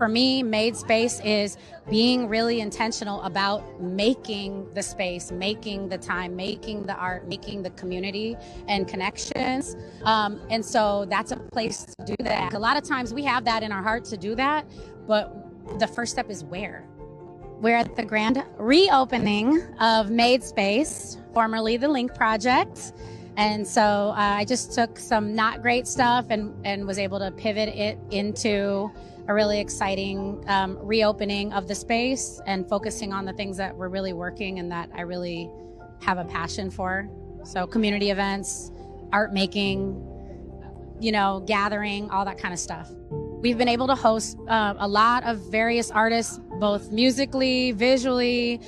For 0.00 0.08
me, 0.08 0.42
Made 0.42 0.76
Space 0.76 1.20
is 1.20 1.58
being 1.90 2.26
really 2.26 2.62
intentional 2.62 3.20
about 3.20 3.82
making 3.82 4.72
the 4.72 4.82
space, 4.82 5.30
making 5.30 5.90
the 5.90 5.98
time, 5.98 6.34
making 6.34 6.84
the 6.84 6.94
art, 6.94 7.28
making 7.28 7.62
the 7.62 7.68
community 7.72 8.34
and 8.66 8.88
connections. 8.88 9.76
Um, 10.04 10.40
and 10.48 10.64
so 10.64 11.04
that's 11.10 11.32
a 11.32 11.36
place 11.36 11.84
to 11.98 12.16
do 12.16 12.16
that. 12.20 12.54
A 12.54 12.58
lot 12.58 12.78
of 12.78 12.82
times 12.82 13.12
we 13.12 13.24
have 13.24 13.44
that 13.44 13.62
in 13.62 13.72
our 13.72 13.82
heart 13.82 14.06
to 14.06 14.16
do 14.16 14.34
that, 14.36 14.64
but 15.06 15.36
the 15.78 15.86
first 15.86 16.12
step 16.12 16.30
is 16.30 16.44
where? 16.44 16.88
We're 17.60 17.76
at 17.76 17.94
the 17.94 18.06
grand 18.06 18.42
reopening 18.56 19.62
of 19.80 20.10
Made 20.10 20.42
Space, 20.42 21.18
formerly 21.34 21.76
the 21.76 21.88
Link 21.88 22.14
Project. 22.14 22.94
And 23.36 23.66
so 23.66 23.82
uh, 23.82 24.14
I 24.16 24.46
just 24.46 24.72
took 24.72 24.98
some 24.98 25.34
not 25.34 25.60
great 25.60 25.86
stuff 25.86 26.24
and, 26.30 26.54
and 26.64 26.86
was 26.86 26.98
able 26.98 27.18
to 27.18 27.30
pivot 27.32 27.68
it 27.68 27.98
into 28.10 28.90
a 29.28 29.34
really 29.34 29.60
exciting 29.60 30.42
um, 30.48 30.78
reopening 30.80 31.52
of 31.52 31.68
the 31.68 31.74
space 31.74 32.40
and 32.46 32.68
focusing 32.68 33.12
on 33.12 33.24
the 33.24 33.32
things 33.32 33.56
that 33.56 33.76
were 33.76 33.88
really 33.88 34.12
working 34.12 34.58
and 34.58 34.70
that 34.72 34.90
I 34.94 35.02
really 35.02 35.50
have 36.00 36.18
a 36.18 36.24
passion 36.24 36.70
for. 36.70 37.08
So, 37.44 37.66
community 37.66 38.10
events, 38.10 38.70
art 39.12 39.32
making, 39.32 40.06
you 41.00 41.12
know, 41.12 41.42
gathering, 41.46 42.10
all 42.10 42.24
that 42.24 42.38
kind 42.38 42.52
of 42.52 42.60
stuff. 42.60 42.90
We've 43.10 43.56
been 43.56 43.68
able 43.68 43.86
to 43.86 43.94
host 43.94 44.36
uh, 44.48 44.74
a 44.78 44.86
lot 44.86 45.24
of 45.24 45.38
various 45.50 45.90
artists, 45.90 46.38
both 46.58 46.90
musically, 46.90 47.72
visually, 47.72 48.60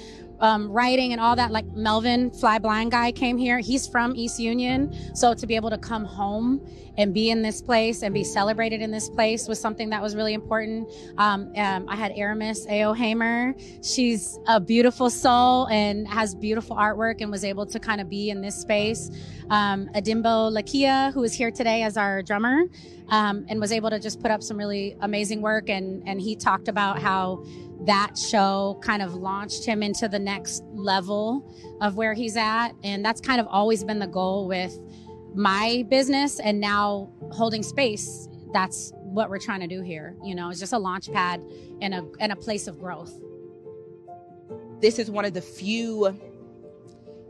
um, 0.43 0.69
writing 0.69 1.13
and 1.13 1.21
all 1.21 1.35
that. 1.37 1.51
Like 1.51 1.67
Melvin 1.75 2.31
Fly 2.31 2.59
Blind 2.59 2.91
guy 2.91 3.13
came 3.13 3.39
here. 3.39 3.61
He's 3.61 3.87
from 3.87 4.15
East 4.15 4.39
Union. 4.39 4.95
So 5.15 5.33
to 5.33 5.47
be 5.47 5.57
able 5.57 5.71
to 5.71 5.79
come 5.79 6.05
home 6.05 6.61
and 6.99 7.15
be 7.15 7.31
in 7.31 7.41
this 7.41 7.63
place 7.63 8.03
and 8.03 8.13
be 8.13 8.25
celebrated 8.25 8.83
in 8.83 8.91
this 8.91 9.09
place 9.09 9.49
was 9.49 9.59
something 9.59 9.89
that 9.91 10.03
was 10.03 10.15
really 10.15 10.35
important. 10.35 10.91
Um, 11.17 11.53
um, 11.57 11.89
I 11.89 11.97
had 11.97 12.13
Aramis 12.17 12.67
A.O. 12.69 12.93
Hamer. 12.93 13.55
She's 13.83 14.39
a 14.47 14.61
beautiful 14.61 15.09
soul 15.09 15.69
and 15.69 16.07
has 16.09 16.35
beautiful 16.35 16.77
artwork 16.77 17.21
and 17.21 17.31
was 17.31 17.45
able 17.45 17.65
to 17.67 17.81
kind 17.81 18.01
of 18.01 18.11
be 18.11 18.29
in 18.31 18.43
this 18.43 18.57
space. 18.57 19.11
Um, 19.49 19.89
Adimbo 19.95 20.53
Lakia, 20.53 21.13
who 21.13 21.23
is 21.25 21.33
here 21.33 21.51
today 21.51 21.83
as 21.83 21.97
our 21.97 22.23
drummer, 22.23 22.65
um, 23.09 23.45
and 23.49 23.61
was 23.61 23.73
able 23.73 23.91
to 23.91 23.99
just 23.99 24.21
put 24.21 24.31
up 24.31 24.43
some 24.43 24.57
really 24.57 24.97
amazing 25.01 25.41
work. 25.41 25.69
And, 25.69 26.03
and 26.07 26.21
he 26.21 26.37
talked 26.37 26.69
about 26.69 26.99
how 26.99 27.45
that 27.87 28.17
show 28.17 28.79
kind 28.83 29.03
of 29.03 29.15
launched 29.15 29.65
him 29.65 29.83
into 29.83 30.09
the 30.09 30.19
next 30.19 30.63
level 30.73 31.53
of 31.81 31.97
where 31.97 32.15
he's 32.15 32.37
at. 32.37 32.73
And 32.85 33.05
that's 33.05 33.21
kind 33.21 33.41
of 33.41 33.47
always 33.49 33.83
been 33.85 33.99
the 33.99 34.07
goal 34.07 34.47
with 34.47 34.79
my 35.35 35.85
business 35.89 36.39
and 36.41 36.61
now 36.61 37.11
holding 37.33 37.63
space. 37.63 38.29
That's 38.53 38.93
what 38.97 39.31
we're 39.31 39.39
trying 39.39 39.61
to 39.61 39.67
do 39.67 39.83
here. 39.83 40.17
You 40.23 40.35
know, 40.35 40.51
it's 40.51 40.61
just 40.61 40.73
a 40.73 40.79
launch 40.79 41.11
pad 41.11 41.43
and 41.81 41.95
a 41.95 42.07
and 42.21 42.33
a 42.33 42.37
place 42.37 42.67
of 42.67 42.79
growth. 42.79 43.13
This 44.81 44.99
is 44.99 45.11
one 45.11 45.25
of 45.25 45.33
the 45.33 45.41
few 45.41 46.19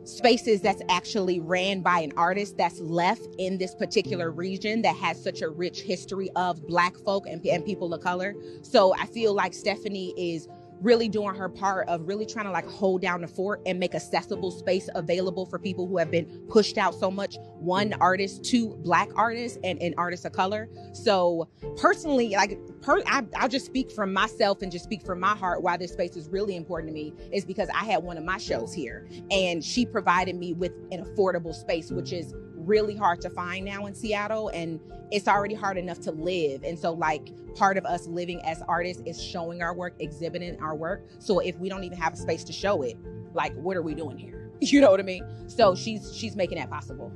spaces 0.05 0.61
that's 0.61 0.83
actually 0.89 1.41
ran 1.41 1.81
by 1.81 2.01
an 2.01 2.13
artist 2.17 2.57
that's 2.57 2.81
left 2.81 3.27
in 3.39 3.59
this 3.59 3.75
particular 3.75 4.31
region 4.31 4.83
that 4.83 4.97
has 4.97 5.23
such 5.23 5.43
a 5.43 5.49
rich 5.49 5.83
history 5.83 6.31
of 6.37 6.67
black 6.67 6.97
folk 6.99 7.27
and, 7.27 7.45
and 7.47 7.65
people 7.65 7.93
of 7.95 8.03
color. 8.03 8.35
So 8.63 8.95
I 8.95 9.07
feel 9.07 9.35
like 9.35 9.55
Stephanie 9.55 10.13
is 10.17 10.49
really 10.83 11.09
doing 11.09 11.35
her 11.35 11.49
part 11.49 11.89
of 11.89 12.07
really 12.07 12.27
trying 12.27 12.47
to 12.47 12.51
like 12.51 12.69
hold 12.69 13.01
down 13.01 13.21
the 13.21 13.29
fort 13.29 13.61
and 13.67 13.79
make 13.79 13.95
accessible 13.95 14.51
space 14.51 14.89
available 14.95 15.47
for 15.47 15.59
people 15.59 15.87
who 15.87 15.97
have 15.97 16.11
been 16.11 16.27
pushed 16.49 16.79
out 16.79 16.95
so 16.95 17.11
much. 17.11 17.37
One 17.59 17.93
artist 17.95 18.45
two 18.45 18.77
black 18.83 19.09
artists 19.15 19.59
and, 19.65 19.81
and 19.81 19.95
artists 19.97 20.27
of 20.27 20.33
color. 20.33 20.69
So 20.93 21.49
personally 21.77 22.31
like 22.31 22.59
per, 22.81 23.03
I, 23.07 23.25
i'll 23.37 23.49
just 23.49 23.67
speak 23.67 23.91
from 23.91 24.13
myself 24.13 24.63
and 24.63 24.71
just 24.71 24.85
speak 24.85 25.03
from 25.05 25.21
my 25.21 25.35
heart 25.35 25.63
why 25.63 25.77
this 25.77 25.93
space 25.93 26.17
is 26.17 26.29
really 26.29 26.57
important 26.57 26.91
to 26.91 26.95
me 26.95 27.15
is 27.33 27.45
because 27.45 27.69
i 27.71 27.85
had 27.85 28.03
one 28.03 28.19
of 28.19 28.25
my 28.25 28.39
shows 28.39 28.73
here 28.75 29.09
and 29.31 29.65
she 29.65 29.87
provided 29.87 30.37
me 30.37 30.53
with 30.53 30.73
an 30.91 31.05
affordable 31.05 31.55
space 31.55 31.91
which 31.91 32.13
is 32.13 32.35
really 32.67 32.97
hard 32.97 33.21
to 33.23 33.31
find 33.31 33.65
now 33.65 33.87
in 33.87 33.95
Seattle 33.95 34.49
and 34.49 34.81
it's 35.11 35.29
already 35.29 35.55
hard 35.55 35.77
enough 35.77 36.01
to 36.01 36.13
live. 36.13 36.63
And 36.63 36.79
so 36.79 36.93
like 36.93 37.33
part 37.55 37.77
of 37.77 37.85
us 37.85 38.07
living 38.07 38.41
as 38.45 38.63
artists 38.63 39.03
is 39.07 39.23
showing 39.23 39.63
our 39.63 39.75
work, 39.75 39.95
exhibiting 39.99 40.61
our 40.61 40.75
work. 40.75 41.05
So 41.19 41.41
if 41.41 41.59
we 41.59 41.69
don't 41.69 41.85
even 41.85 41.99
have 41.99 42.15
a 42.15 42.17
space 42.17 42.45
to 42.45 42.53
show 42.53 42.83
it, 42.83 42.97
like 43.35 43.55
what 43.55 43.77
are 43.77 43.83
we 43.83 43.95
doing 43.95 44.19
here? 44.19 44.39
You 44.61 44.81
know 44.81 44.93
what 44.93 45.01
I 45.01 45.03
mean? 45.03 45.25
So 45.49 45.75
she's 45.75 46.15
she's 46.15 46.37
making 46.37 46.59
that 46.59 46.71
possible. 46.71 47.13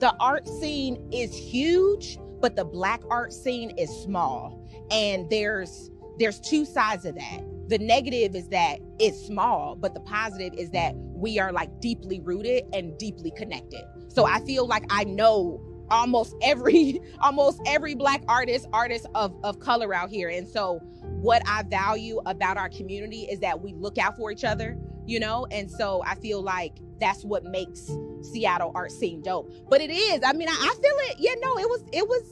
The 0.00 0.14
art 0.20 0.46
scene 0.46 1.08
is 1.10 1.34
huge, 1.34 2.18
but 2.42 2.56
the 2.56 2.64
black 2.64 3.00
art 3.08 3.32
scene 3.32 3.70
is 3.78 3.88
small. 4.02 4.62
And 4.90 5.30
there's 5.30 5.90
there's 6.18 6.40
two 6.40 6.66
sides 6.66 7.06
of 7.06 7.14
that 7.14 7.42
the 7.68 7.78
negative 7.78 8.34
is 8.34 8.48
that 8.48 8.78
it's 8.98 9.18
small, 9.26 9.74
but 9.74 9.94
the 9.94 10.00
positive 10.00 10.52
is 10.58 10.70
that 10.70 10.94
we 10.96 11.38
are 11.38 11.52
like 11.52 11.80
deeply 11.80 12.20
rooted 12.20 12.64
and 12.74 12.96
deeply 12.98 13.30
connected. 13.30 13.82
So 14.14 14.26
I 14.26 14.40
feel 14.44 14.66
like 14.66 14.84
I 14.90 15.04
know 15.04 15.60
almost 15.90 16.34
every 16.42 17.00
almost 17.20 17.60
every 17.66 17.94
black 17.94 18.22
artist 18.28 18.66
artist 18.72 19.06
of, 19.14 19.34
of 19.44 19.60
color 19.60 19.94
out 19.94 20.10
here. 20.10 20.30
And 20.30 20.48
so 20.48 20.80
what 21.02 21.42
i 21.46 21.62
value 21.62 22.20
about 22.26 22.56
our 22.56 22.68
community 22.70 23.22
is 23.30 23.40
that 23.40 23.60
we 23.62 23.74
look 23.74 23.98
out 23.98 24.16
for 24.16 24.30
each 24.30 24.44
other 24.44 24.78
you 25.06 25.20
know? 25.20 25.46
And 25.50 25.70
so 25.70 26.02
i 26.06 26.14
feel 26.16 26.42
like 26.42 26.78
that's 27.00 27.24
what 27.24 27.44
makes 27.44 27.90
seattle 28.22 28.72
art 28.74 28.90
scene 28.92 29.22
dope. 29.22 29.52
But 29.68 29.80
it 29.80 29.90
is 29.90 30.20
i 30.24 30.32
mean 30.32 30.48
i, 30.48 30.52
I 30.52 30.74
feel 30.74 30.96
it. 31.10 31.16
Yeah 31.18 31.34
no 31.40 31.58
it 31.58 31.68
was 31.68 31.84
it 31.92 32.06
was 32.08 32.22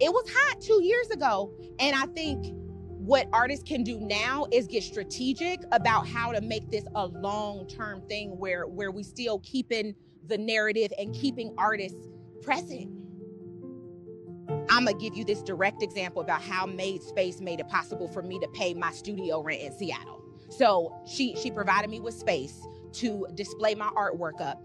it 0.00 0.12
was 0.12 0.30
hot 0.30 0.60
two 0.60 0.82
years 0.82 1.10
ago. 1.10 1.52
And 1.78 1.96
i 1.96 2.06
think 2.06 2.54
what 2.98 3.26
artists 3.32 3.64
can 3.64 3.82
do 3.82 3.98
now 4.00 4.46
is 4.52 4.66
get 4.66 4.82
strategic 4.84 5.60
about 5.72 6.06
how 6.06 6.32
to 6.32 6.40
make 6.40 6.70
this 6.70 6.84
a 6.94 7.06
long-term 7.06 8.02
thing 8.08 8.38
where 8.38 8.66
where 8.66 8.90
we 8.90 9.02
still 9.02 9.40
keeping 9.40 9.94
the 10.26 10.38
narrative 10.38 10.92
and 10.98 11.14
keeping 11.14 11.54
artists 11.58 12.08
present. 12.42 12.90
I'm 14.68 14.84
gonna 14.84 14.98
give 14.98 15.16
you 15.16 15.24
this 15.24 15.42
direct 15.42 15.82
example 15.82 16.22
about 16.22 16.42
how 16.42 16.66
made 16.66 17.02
space 17.02 17.40
made 17.40 17.60
it 17.60 17.68
possible 17.68 18.08
for 18.08 18.22
me 18.22 18.38
to 18.40 18.48
pay 18.48 18.74
my 18.74 18.92
studio 18.92 19.42
rent 19.42 19.62
in 19.62 19.72
seattle. 19.72 20.24
So 20.48 20.96
she 21.06 21.36
she 21.36 21.50
provided 21.50 21.90
me 21.90 22.00
with 22.00 22.14
space 22.14 22.60
to 22.94 23.26
display 23.34 23.74
my 23.74 23.88
artwork 23.88 24.40
up 24.40 24.62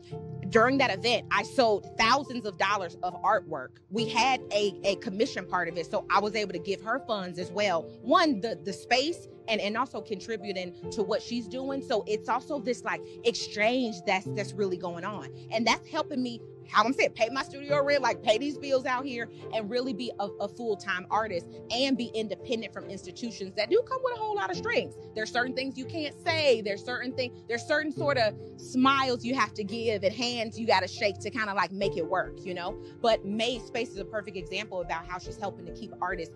during 0.50 0.78
that 0.80 0.92
event, 0.92 1.26
I 1.32 1.44
sold 1.44 1.98
thousands 1.98 2.46
of 2.46 2.58
dollars 2.58 2.98
of 3.04 3.22
artwork. 3.22 3.78
We 3.90 4.08
had 4.08 4.42
a, 4.52 4.80
a 4.84 4.96
commission 4.98 5.46
part 5.46 5.68
of 5.68 5.78
it. 5.78 5.90
So 5.90 6.06
I 6.10 6.20
was 6.20 6.36
able 6.36 6.54
to 6.54 6.60
give 6.60 6.82
her 6.82 7.00
funds 7.08 7.40
as 7.40 7.52
well. 7.52 7.84
One, 8.02 8.42
the, 8.42 8.60
the 8.64 8.74
space 8.74 9.28
and, 9.48 9.62
and 9.62 9.78
also 9.78 10.02
contributing 10.02 10.74
to 10.92 11.04
what 11.04 11.22
she's 11.22 11.48
doing. 11.48 11.82
So 11.82 12.04
it's 12.08 12.30
also 12.30 12.60
this 12.60 12.84
like 12.84 13.02
exchange 13.24 13.96
that's 14.06 14.26
that's 14.36 14.54
really 14.54 14.78
going 14.78 15.06
on. 15.06 15.30
And 15.52 15.66
that's 15.66 15.88
helping 15.88 16.22
me 16.22 16.42
I'm 16.74 16.94
saying, 16.94 17.12
pay 17.12 17.30
my 17.30 17.44
studio 17.44 17.84
rent, 17.84 18.02
like 18.02 18.24
pay 18.24 18.38
these 18.38 18.58
bills 18.58 18.86
out 18.86 19.06
here 19.06 19.30
and 19.54 19.70
really 19.70 19.94
be 19.94 20.12
a, 20.20 20.28
a 20.40 20.48
full 20.48 20.76
time 20.76 21.06
artist 21.10 21.48
and 21.72 21.98
be 21.98 22.12
independent 22.14 22.74
from 22.74 22.86
institutions 22.86 23.54
that 23.56 23.70
do 23.70 23.82
come 23.88 24.00
with 24.04 24.16
a 24.16 24.20
whole 24.20 24.36
lot 24.36 24.52
of 24.52 24.58
strings. 24.58 24.96
There's 25.16 25.32
certain 25.32 25.54
things 25.54 25.78
you 25.78 25.86
can't 25.86 26.16
say. 26.24 26.62
There's 26.62 26.84
certain 26.84 27.14
things, 27.14 27.44
there's 27.48 27.64
certain 27.64 27.92
sort 27.92 28.18
of 28.18 28.36
smiles 28.58 29.24
you 29.24 29.36
have 29.36 29.54
to 29.56 29.64
give 29.64 30.04
and 30.04 30.14
hands 30.14 30.60
you 30.60 30.68
got 30.68 30.82
to 30.82 30.88
shake 30.88 31.20
to 31.20 31.30
kind 31.30 31.50
of 31.50 31.56
like 31.56 31.72
make 31.72 31.98
it 31.98 32.08
work, 32.08 32.34
you 32.44 32.54
know? 32.54 32.78
But 33.02 33.26
Made 33.26 33.62
Space 33.62 33.90
is 33.90 33.98
a 33.98 34.06
perfect 34.06 34.38
example 34.38 34.82
about 34.82 35.08
how 35.08 35.20
she's 35.20 35.38
helping 35.38 35.66
to 35.66 35.72
keep 35.74 35.92
artists 36.02 36.36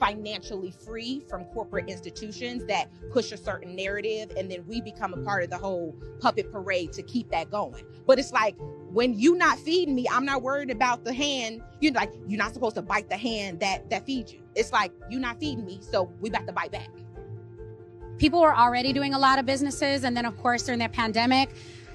financially 0.00 0.70
free 0.70 1.22
from 1.28 1.44
corporate 1.44 1.88
institutions 1.88 2.64
that 2.64 2.88
push 3.12 3.30
a 3.32 3.36
certain 3.36 3.76
narrative 3.76 4.32
and 4.36 4.50
then 4.50 4.64
we 4.66 4.80
become 4.80 5.12
a 5.12 5.18
part 5.18 5.44
of 5.44 5.50
the 5.50 5.58
whole 5.58 5.94
puppet 6.18 6.50
parade 6.50 6.90
to 6.94 7.02
keep 7.02 7.30
that 7.30 7.50
going. 7.50 7.84
But 8.06 8.18
it's 8.18 8.32
like 8.32 8.56
when 8.90 9.16
you 9.16 9.36
not 9.36 9.58
feeding 9.58 9.94
me 9.94 10.06
i'm 10.10 10.24
not 10.24 10.42
worried 10.42 10.70
about 10.70 11.04
the 11.04 11.12
hand. 11.12 11.62
You're 11.80 11.92
like 11.92 12.10
you're 12.26 12.38
not 12.38 12.54
supposed 12.54 12.76
to 12.76 12.82
bite 12.82 13.10
the 13.10 13.16
hand 13.16 13.60
that 13.60 13.88
that 13.90 14.06
feeds 14.06 14.32
you. 14.32 14.40
It's 14.56 14.72
like 14.72 14.90
you're 15.10 15.20
not 15.20 15.38
feeding 15.38 15.66
me 15.66 15.80
so 15.82 16.10
we 16.20 16.30
about 16.30 16.46
to 16.46 16.52
bite 16.52 16.72
back. 16.72 16.88
People 18.16 18.40
were 18.40 18.56
already 18.56 18.92
doing 18.92 19.14
a 19.14 19.18
lot 19.18 19.38
of 19.38 19.44
businesses 19.44 20.04
and 20.04 20.16
then 20.16 20.24
of 20.24 20.36
course 20.38 20.64
during 20.64 20.80
the 20.80 20.88
pandemic 20.88 21.50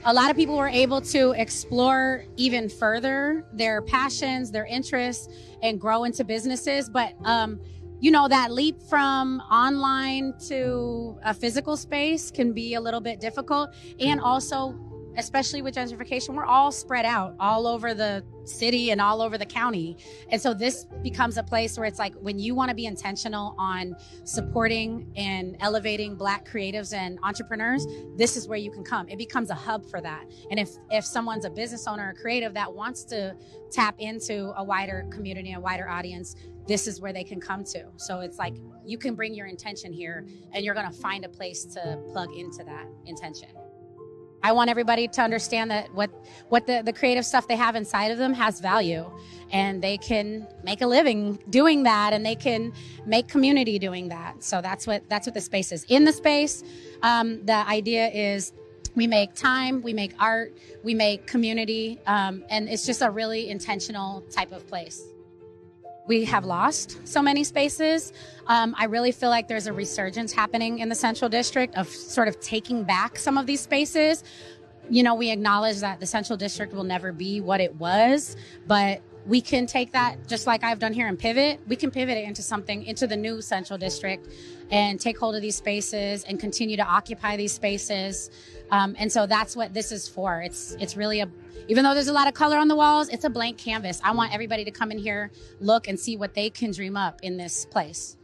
a 0.08 0.14
lot 0.14 0.30
of 0.30 0.38
people 0.38 0.56
were 0.56 0.70
able 0.70 1.02
to 1.02 1.32
explore 1.32 2.24
even 2.38 2.70
further 2.70 3.44
their 3.52 3.82
passions 3.82 4.52
their 4.52 4.66
interests 4.66 5.28
and 5.64 5.82
grow 5.82 6.04
into 6.04 6.24
businesses. 6.24 6.90
But 6.90 7.14
um, 7.24 7.60
you 8.00 8.12
know, 8.12 8.28
that 8.28 8.52
leap 8.52 8.82
from 8.82 9.40
online 9.52 10.34
to 10.48 11.18
a 11.24 11.34
physical 11.34 11.78
space 11.78 12.30
can 12.30 12.54
be 12.54 12.76
a 12.76 12.82
little 12.82 13.02
bit 13.02 13.20
difficult. 13.20 13.74
And 14.00 14.20
also, 14.20 14.78
especially 15.18 15.62
with 15.62 15.76
gentrification, 15.76 16.36
we're 16.36 16.46
all 16.46 16.72
spread 16.72 17.06
out 17.06 17.36
all 17.40 17.68
over 17.68 17.94
the 17.94 18.24
city 18.44 18.92
and 18.92 19.02
all 19.02 19.22
over 19.22 19.38
the 19.38 19.46
county. 19.46 19.98
And 20.30 20.42
so 20.42 20.54
this 20.54 20.86
becomes 21.02 21.38
a 21.38 21.44
place 21.44 21.78
where 21.78 21.88
it's 21.88 22.00
like 22.00 22.14
when 22.16 22.38
you 22.38 22.54
want 22.54 22.70
to 22.70 22.76
be 22.76 22.86
intentional 22.86 23.56
on 23.58 23.96
supporting 24.24 25.12
and 25.16 25.56
elevating 25.62 26.16
black 26.16 26.48
creatives 26.48 26.94
and 26.94 27.18
entrepreneurs, 27.24 27.88
this 28.18 28.36
is 28.38 28.48
where 28.48 28.58
you 28.58 28.72
can 28.72 28.84
come. 28.84 29.08
It 29.10 29.18
becomes 29.18 29.50
a 29.50 29.56
hub 29.56 29.86
for 29.86 30.02
that. 30.02 30.26
And 30.52 30.60
if 30.60 30.70
if 30.92 31.06
someone's 31.06 31.46
a 31.46 31.50
business 31.50 31.88
owner 31.88 32.10
or 32.10 32.22
creative 32.22 32.54
that 32.54 32.74
wants 32.74 33.04
to 33.06 33.36
tap 33.72 33.96
into 34.00 34.54
a 34.58 34.64
wider 34.64 35.08
community, 35.12 35.54
a 35.54 35.60
wider 35.60 35.90
audience, 35.90 36.36
this 36.68 36.88
is 36.88 37.00
where 37.00 37.14
they 37.14 37.24
can 37.24 37.40
come 37.40 37.64
to. 37.66 37.86
So 37.98 38.22
it's 38.22 38.38
like 38.38 38.56
you 38.86 38.98
can 38.98 39.16
bring 39.16 39.34
your 39.34 39.48
intention 39.48 39.94
here 39.94 40.26
and 40.54 40.64
you're 40.64 40.74
going 40.74 40.92
to 40.92 40.98
find 40.98 41.26
a 41.26 41.30
place 41.30 41.66
to 41.66 42.00
plug 42.12 42.34
into 42.36 42.64
that 42.64 42.88
intention. 43.06 43.50
I 44.44 44.52
want 44.52 44.70
everybody 44.70 45.08
to 45.08 45.22
understand 45.24 45.72
that 45.72 45.92
what 45.96 46.12
what 46.50 46.68
the, 46.68 46.84
the 46.86 46.94
creative 46.94 47.26
stuff 47.26 47.48
they 47.48 47.56
have 47.56 47.76
inside 47.76 48.12
of 48.12 48.20
them 48.20 48.32
has 48.34 48.60
value 48.60 49.10
and 49.52 49.82
they 49.82 49.98
can 49.98 50.48
make 50.64 50.82
a 50.82 50.88
living 50.88 51.40
doing 51.50 51.82
that 51.84 52.14
and 52.14 52.24
they 52.24 52.36
can 52.36 52.72
make 53.08 53.28
community 53.28 53.80
doing 53.80 54.10
that. 54.10 54.44
So 54.44 54.62
that's 54.62 54.86
what 54.86 55.10
that's 55.10 55.26
what 55.26 55.34
the 55.34 55.42
space 55.42 55.72
is. 55.72 55.84
In 55.86 56.06
the 56.06 56.14
space, 56.14 56.64
um, 57.02 57.44
the 57.46 57.68
idea 57.68 58.08
is 58.10 58.54
we 58.94 59.08
make 59.08 59.34
time, 59.34 59.82
we 59.82 59.94
make 59.94 60.14
art, 60.20 60.56
we 60.84 60.94
make 60.94 61.26
community, 61.26 62.00
um, 62.06 62.44
and 62.52 62.70
it's 62.70 62.86
just 62.86 63.02
a 63.02 63.10
really 63.10 63.50
intentional 63.50 64.22
type 64.30 64.52
of 64.52 64.68
place 64.68 65.02
we 66.08 66.26
have 66.26 66.46
lost 66.46 67.08
so 67.08 67.22
many 67.22 67.44
spaces. 67.44 68.14
Um, 68.48 68.76
I 68.78 68.86
really 68.86 69.12
feel 69.12 69.30
like 69.30 69.48
there's 69.48 69.68
a 69.68 69.74
resurgence 69.74 70.32
happening 70.32 70.80
in 70.80 70.90
the 70.90 70.96
Central 70.96 71.30
District 71.30 71.76
of 71.76 71.88
sort 71.88 72.28
of 72.28 72.40
taking 72.40 72.84
back 72.84 73.18
some 73.18 73.38
of 73.38 73.46
these 73.46 73.62
spaces. 73.62 74.24
You 74.90 75.02
know, 75.02 75.16
we 75.16 75.32
acknowledge 75.32 75.80
that 75.80 76.00
the 76.00 76.06
Central 76.06 76.38
District 76.38 76.74
will 76.74 76.84
never 76.84 77.12
be 77.12 77.42
what 77.42 77.60
it 77.60 77.76
was, 77.76 78.36
but 78.68 79.02
we 79.26 79.42
can 79.42 79.66
take 79.66 79.92
that 79.94 80.28
just 80.28 80.46
like 80.46 80.64
I've 80.64 80.80
done 80.80 80.94
here 80.94 81.08
and 81.08 81.18
pivot. 81.18 81.60
We 81.68 81.76
can 81.76 81.90
pivot 81.90 82.18
it 82.18 82.26
into 82.28 82.42
something, 82.42 82.84
into 82.84 83.08
the 83.08 83.18
new 83.18 83.42
Central 83.42 83.78
District 83.78 84.28
and 84.70 85.00
take 85.00 85.18
hold 85.18 85.36
of 85.36 85.42
these 85.42 85.56
spaces 85.56 86.24
and 86.26 86.40
continue 86.40 86.78
to 86.78 86.84
occupy 86.84 87.36
these 87.36 87.54
spaces. 87.54 88.30
Um, 88.72 88.96
and 89.00 89.12
so 89.12 89.26
that's 89.26 89.56
what 89.56 89.74
this 89.74 89.92
is 89.92 90.08
for. 90.08 90.42
It's, 90.42 90.76
it's 90.80 90.96
really 90.96 91.22
a, 91.22 91.30
even 91.68 91.84
though 91.84 91.94
there's 91.94 92.08
a 92.08 92.14
lot 92.14 92.28
of 92.28 92.34
color 92.36 92.58
on 92.58 92.68
the 92.68 92.76
walls, 92.76 93.10
it's 93.10 93.26
a 93.26 93.30
blank 93.30 93.58
canvas. 93.58 94.00
I 94.04 94.12
want 94.12 94.34
everybody 94.34 94.64
to 94.64 94.72
come 94.72 94.92
in 94.92 94.98
here, 95.00 95.32
look 95.60 95.88
and 95.88 96.00
see 96.00 96.18
what 96.18 96.34
they 96.36 96.50
can 96.50 96.72
dream 96.72 96.96
up 96.96 97.22
in 97.24 97.38
this 97.38 97.66
place. 97.66 98.18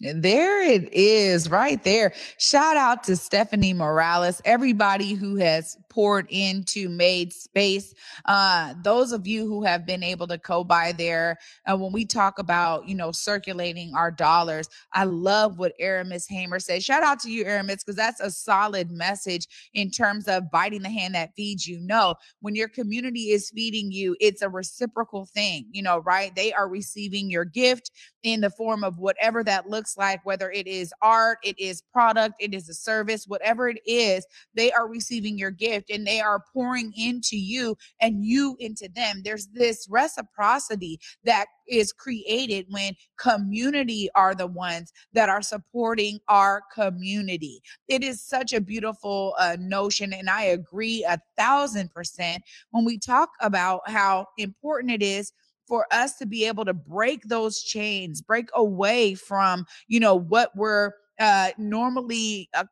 There 0.00 0.62
it 0.62 0.92
is, 0.92 1.50
right 1.50 1.82
there. 1.82 2.12
Shout 2.38 2.76
out 2.76 3.02
to 3.04 3.16
Stephanie 3.16 3.72
Morales, 3.72 4.40
everybody 4.44 5.14
who 5.14 5.36
has 5.36 5.76
poured 5.88 6.28
into 6.30 6.88
Made 6.88 7.32
Space. 7.32 7.94
Uh, 8.24 8.74
those 8.84 9.10
of 9.10 9.26
you 9.26 9.48
who 9.48 9.64
have 9.64 9.84
been 9.86 10.04
able 10.04 10.28
to 10.28 10.38
co 10.38 10.62
buy 10.62 10.92
there, 10.92 11.38
uh, 11.66 11.76
when 11.76 11.92
we 11.92 12.04
talk 12.04 12.38
about, 12.38 12.86
you 12.88 12.94
know, 12.94 13.10
circulating 13.10 13.92
our 13.96 14.12
dollars, 14.12 14.68
I 14.92 15.02
love 15.02 15.58
what 15.58 15.72
Aramis 15.80 16.28
Hamer 16.28 16.60
said. 16.60 16.84
Shout 16.84 17.02
out 17.02 17.18
to 17.20 17.30
you, 17.30 17.44
Aramis, 17.44 17.82
because 17.82 17.96
that's 17.96 18.20
a 18.20 18.30
solid 18.30 18.92
message 18.92 19.48
in 19.74 19.90
terms 19.90 20.28
of 20.28 20.48
biting 20.52 20.82
the 20.82 20.90
hand 20.90 21.16
that 21.16 21.34
feeds 21.34 21.66
you. 21.66 21.80
No, 21.80 22.14
when 22.40 22.54
your 22.54 22.68
community 22.68 23.30
is 23.32 23.50
feeding 23.50 23.90
you, 23.90 24.14
it's 24.20 24.42
a 24.42 24.48
reciprocal 24.48 25.26
thing, 25.26 25.66
you 25.72 25.82
know, 25.82 25.98
right? 25.98 26.34
They 26.36 26.52
are 26.52 26.68
receiving 26.68 27.30
your 27.30 27.44
gift 27.44 27.90
in 28.22 28.40
the 28.40 28.50
form 28.50 28.84
of 28.84 28.98
whatever 28.98 29.42
that 29.44 29.68
looks 29.68 29.87
like, 29.96 30.24
whether 30.24 30.50
it 30.50 30.66
is 30.66 30.92
art, 31.02 31.38
it 31.42 31.58
is 31.58 31.82
product, 31.92 32.34
it 32.40 32.54
is 32.54 32.68
a 32.68 32.74
service, 32.74 33.26
whatever 33.26 33.68
it 33.68 33.80
is, 33.86 34.26
they 34.54 34.70
are 34.72 34.88
receiving 34.88 35.38
your 35.38 35.50
gift 35.50 35.90
and 35.90 36.06
they 36.06 36.20
are 36.20 36.42
pouring 36.52 36.92
into 36.96 37.36
you 37.36 37.76
and 38.00 38.24
you 38.24 38.56
into 38.58 38.88
them. 38.94 39.22
There's 39.24 39.46
this 39.48 39.86
reciprocity 39.90 41.00
that 41.24 41.46
is 41.68 41.92
created 41.92 42.66
when 42.70 42.94
community 43.18 44.08
are 44.14 44.34
the 44.34 44.46
ones 44.46 44.92
that 45.12 45.28
are 45.28 45.42
supporting 45.42 46.18
our 46.28 46.62
community. 46.74 47.60
It 47.88 48.02
is 48.02 48.22
such 48.22 48.52
a 48.52 48.60
beautiful 48.60 49.34
uh, 49.38 49.56
notion. 49.60 50.12
And 50.12 50.30
I 50.30 50.42
agree 50.44 51.04
a 51.04 51.20
thousand 51.36 51.90
percent 51.90 52.42
when 52.70 52.84
we 52.84 52.98
talk 52.98 53.30
about 53.40 53.88
how 53.88 54.26
important 54.38 54.92
it 54.92 55.02
is 55.02 55.32
for 55.68 55.86
us 55.92 56.16
to 56.16 56.26
be 56.26 56.46
able 56.46 56.64
to 56.64 56.74
break 56.74 57.22
those 57.24 57.62
chains, 57.62 58.22
break 58.22 58.48
away 58.54 59.14
from, 59.14 59.66
you 59.86 60.00
know, 60.00 60.14
what 60.14 60.50
we're 60.56 60.92
uh, 61.20 61.50
normally 61.58 62.48
uh, 62.54 62.64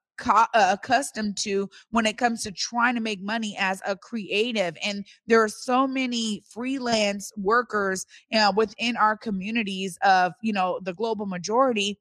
accustomed 0.55 1.37
to 1.37 1.69
when 1.91 2.07
it 2.07 2.17
comes 2.17 2.43
to 2.43 2.50
trying 2.52 2.95
to 2.95 3.00
make 3.00 3.21
money 3.21 3.54
as 3.59 3.82
a 3.87 3.97
creative. 3.97 4.76
And 4.82 5.04
there 5.26 5.43
are 5.43 5.49
so 5.49 5.87
many 5.87 6.43
freelance 6.49 7.32
workers 7.37 8.06
uh, 8.32 8.52
within 8.56 8.97
our 8.97 9.17
communities 9.17 9.99
of, 10.02 10.32
you 10.41 10.52
know, 10.52 10.80
the 10.82 10.95
global 10.95 11.26
majority 11.26 11.99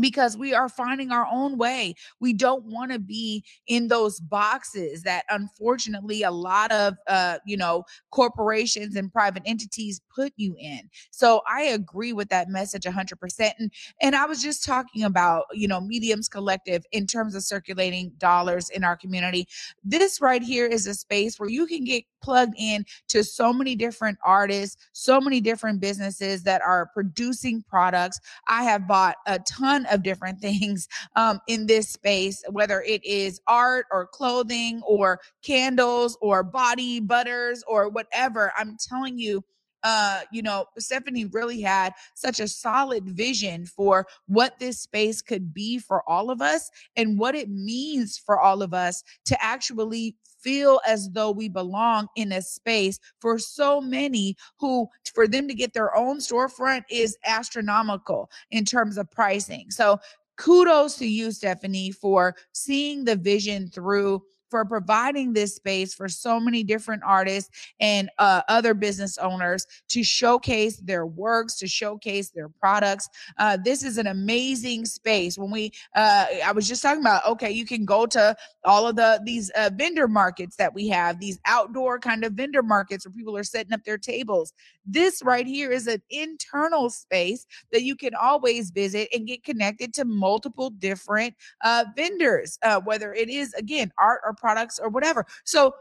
because 0.00 0.36
we 0.36 0.54
are 0.54 0.68
finding 0.68 1.10
our 1.10 1.26
own 1.30 1.56
way. 1.56 1.94
We 2.20 2.32
don't 2.32 2.64
want 2.64 2.92
to 2.92 2.98
be 2.98 3.44
in 3.66 3.88
those 3.88 4.20
boxes 4.20 5.02
that 5.02 5.24
unfortunately 5.30 6.22
a 6.22 6.30
lot 6.30 6.72
of 6.72 6.94
uh, 7.06 7.38
you 7.46 7.56
know, 7.56 7.84
corporations 8.10 8.96
and 8.96 9.12
private 9.12 9.42
entities 9.46 10.00
put 10.14 10.32
you 10.36 10.56
in. 10.58 10.80
So 11.10 11.42
I 11.48 11.62
agree 11.62 12.12
with 12.12 12.28
that 12.30 12.48
message 12.48 12.84
100%. 12.84 13.52
And 13.58 13.70
and 14.00 14.16
I 14.16 14.26
was 14.26 14.42
just 14.42 14.64
talking 14.64 15.04
about, 15.04 15.44
you 15.52 15.68
know, 15.68 15.80
Mediums 15.80 16.28
Collective 16.28 16.84
in 16.92 17.06
terms 17.06 17.34
of 17.34 17.42
circulating 17.42 18.12
dollars 18.18 18.70
in 18.70 18.84
our 18.84 18.96
community. 18.96 19.46
This 19.82 20.20
right 20.20 20.42
here 20.42 20.66
is 20.66 20.86
a 20.86 20.94
space 20.94 21.38
where 21.38 21.48
you 21.48 21.66
can 21.66 21.84
get 21.84 22.04
plugged 22.24 22.54
in 22.56 22.86
to 23.08 23.22
so 23.22 23.52
many 23.52 23.76
different 23.76 24.18
artists, 24.24 24.88
so 24.92 25.20
many 25.20 25.40
different 25.40 25.78
businesses 25.78 26.42
that 26.44 26.62
are 26.62 26.90
producing 26.94 27.62
products. 27.68 28.18
I 28.48 28.64
have 28.64 28.88
bought 28.88 29.16
a 29.26 29.38
ton 29.40 29.84
of 29.86 30.02
different 30.02 30.40
things 30.40 30.88
um, 31.16 31.40
in 31.46 31.66
this 31.66 31.90
space, 31.90 32.42
whether 32.50 32.80
it 32.82 33.04
is 33.04 33.40
art 33.46 33.86
or 33.92 34.06
clothing 34.06 34.80
or 34.86 35.20
candles 35.42 36.16
or 36.22 36.42
body 36.42 36.98
butters 36.98 37.62
or 37.68 37.90
whatever. 37.90 38.52
I'm 38.56 38.76
telling 38.88 39.18
you, 39.18 39.44
uh, 39.84 40.22
you 40.32 40.40
know, 40.40 40.64
Stephanie 40.78 41.26
really 41.26 41.60
had 41.60 41.92
such 42.14 42.40
a 42.40 42.48
solid 42.48 43.04
vision 43.10 43.66
for 43.66 44.06
what 44.26 44.58
this 44.58 44.80
space 44.80 45.20
could 45.20 45.52
be 45.52 45.78
for 45.78 46.02
all 46.08 46.30
of 46.30 46.40
us 46.40 46.70
and 46.96 47.18
what 47.18 47.34
it 47.34 47.50
means 47.50 48.16
for 48.16 48.40
all 48.40 48.62
of 48.62 48.72
us 48.72 49.04
to 49.26 49.44
actually 49.44 50.16
feel 50.44 50.80
as 50.86 51.10
though 51.10 51.30
we 51.30 51.48
belong 51.48 52.06
in 52.16 52.32
a 52.32 52.42
space 52.42 53.00
for 53.18 53.38
so 53.38 53.80
many 53.80 54.36
who 54.60 54.86
for 55.14 55.26
them 55.26 55.48
to 55.48 55.54
get 55.54 55.72
their 55.72 55.96
own 55.96 56.18
storefront 56.18 56.82
is 56.90 57.16
astronomical 57.24 58.30
in 58.50 58.64
terms 58.64 58.98
of 58.98 59.10
pricing. 59.10 59.70
So 59.70 59.98
kudos 60.36 60.96
to 60.98 61.06
you 61.06 61.32
Stephanie 61.32 61.90
for 61.90 62.36
seeing 62.52 63.04
the 63.04 63.16
vision 63.16 63.68
through 63.68 64.22
for 64.50 64.64
providing 64.64 65.32
this 65.32 65.56
space 65.56 65.94
for 65.94 66.08
so 66.08 66.38
many 66.38 66.62
different 66.62 67.02
artists 67.04 67.50
and 67.80 68.10
uh, 68.18 68.42
other 68.48 68.74
business 68.74 69.18
owners 69.18 69.66
to 69.88 70.02
showcase 70.02 70.76
their 70.78 71.06
works, 71.06 71.56
to 71.58 71.66
showcase 71.66 72.30
their 72.30 72.48
products. 72.48 73.08
Uh, 73.38 73.56
this 73.62 73.82
is 73.82 73.98
an 73.98 74.06
amazing 74.06 74.84
space. 74.84 75.36
When 75.36 75.50
we, 75.50 75.72
uh, 75.94 76.26
I 76.44 76.52
was 76.52 76.68
just 76.68 76.82
talking 76.82 77.00
about, 77.00 77.26
okay, 77.26 77.50
you 77.50 77.66
can 77.66 77.84
go 77.84 78.06
to 78.06 78.36
all 78.64 78.86
of 78.86 78.96
the 78.96 79.20
these 79.24 79.50
uh, 79.50 79.70
vendor 79.74 80.08
markets 80.08 80.56
that 80.56 80.74
we 80.74 80.88
have, 80.88 81.20
these 81.20 81.38
outdoor 81.46 81.98
kind 81.98 82.24
of 82.24 82.32
vendor 82.34 82.62
markets 82.62 83.06
where 83.06 83.12
people 83.12 83.36
are 83.36 83.44
setting 83.44 83.72
up 83.72 83.84
their 83.84 83.98
tables. 83.98 84.52
This 84.86 85.22
right 85.22 85.46
here 85.46 85.70
is 85.70 85.86
an 85.86 86.02
internal 86.10 86.90
space 86.90 87.46
that 87.72 87.82
you 87.82 87.96
can 87.96 88.14
always 88.14 88.70
visit 88.70 89.08
and 89.14 89.26
get 89.26 89.44
connected 89.44 89.94
to 89.94 90.04
multiple 90.04 90.70
different 90.70 91.34
uh, 91.62 91.86
vendors, 91.96 92.58
uh, 92.62 92.80
whether 92.80 93.12
it 93.14 93.28
is 93.28 93.52
again 93.54 93.90
art 93.98 94.20
products 94.34 94.78
or 94.78 94.88
whatever. 94.88 95.26
So 95.44 95.74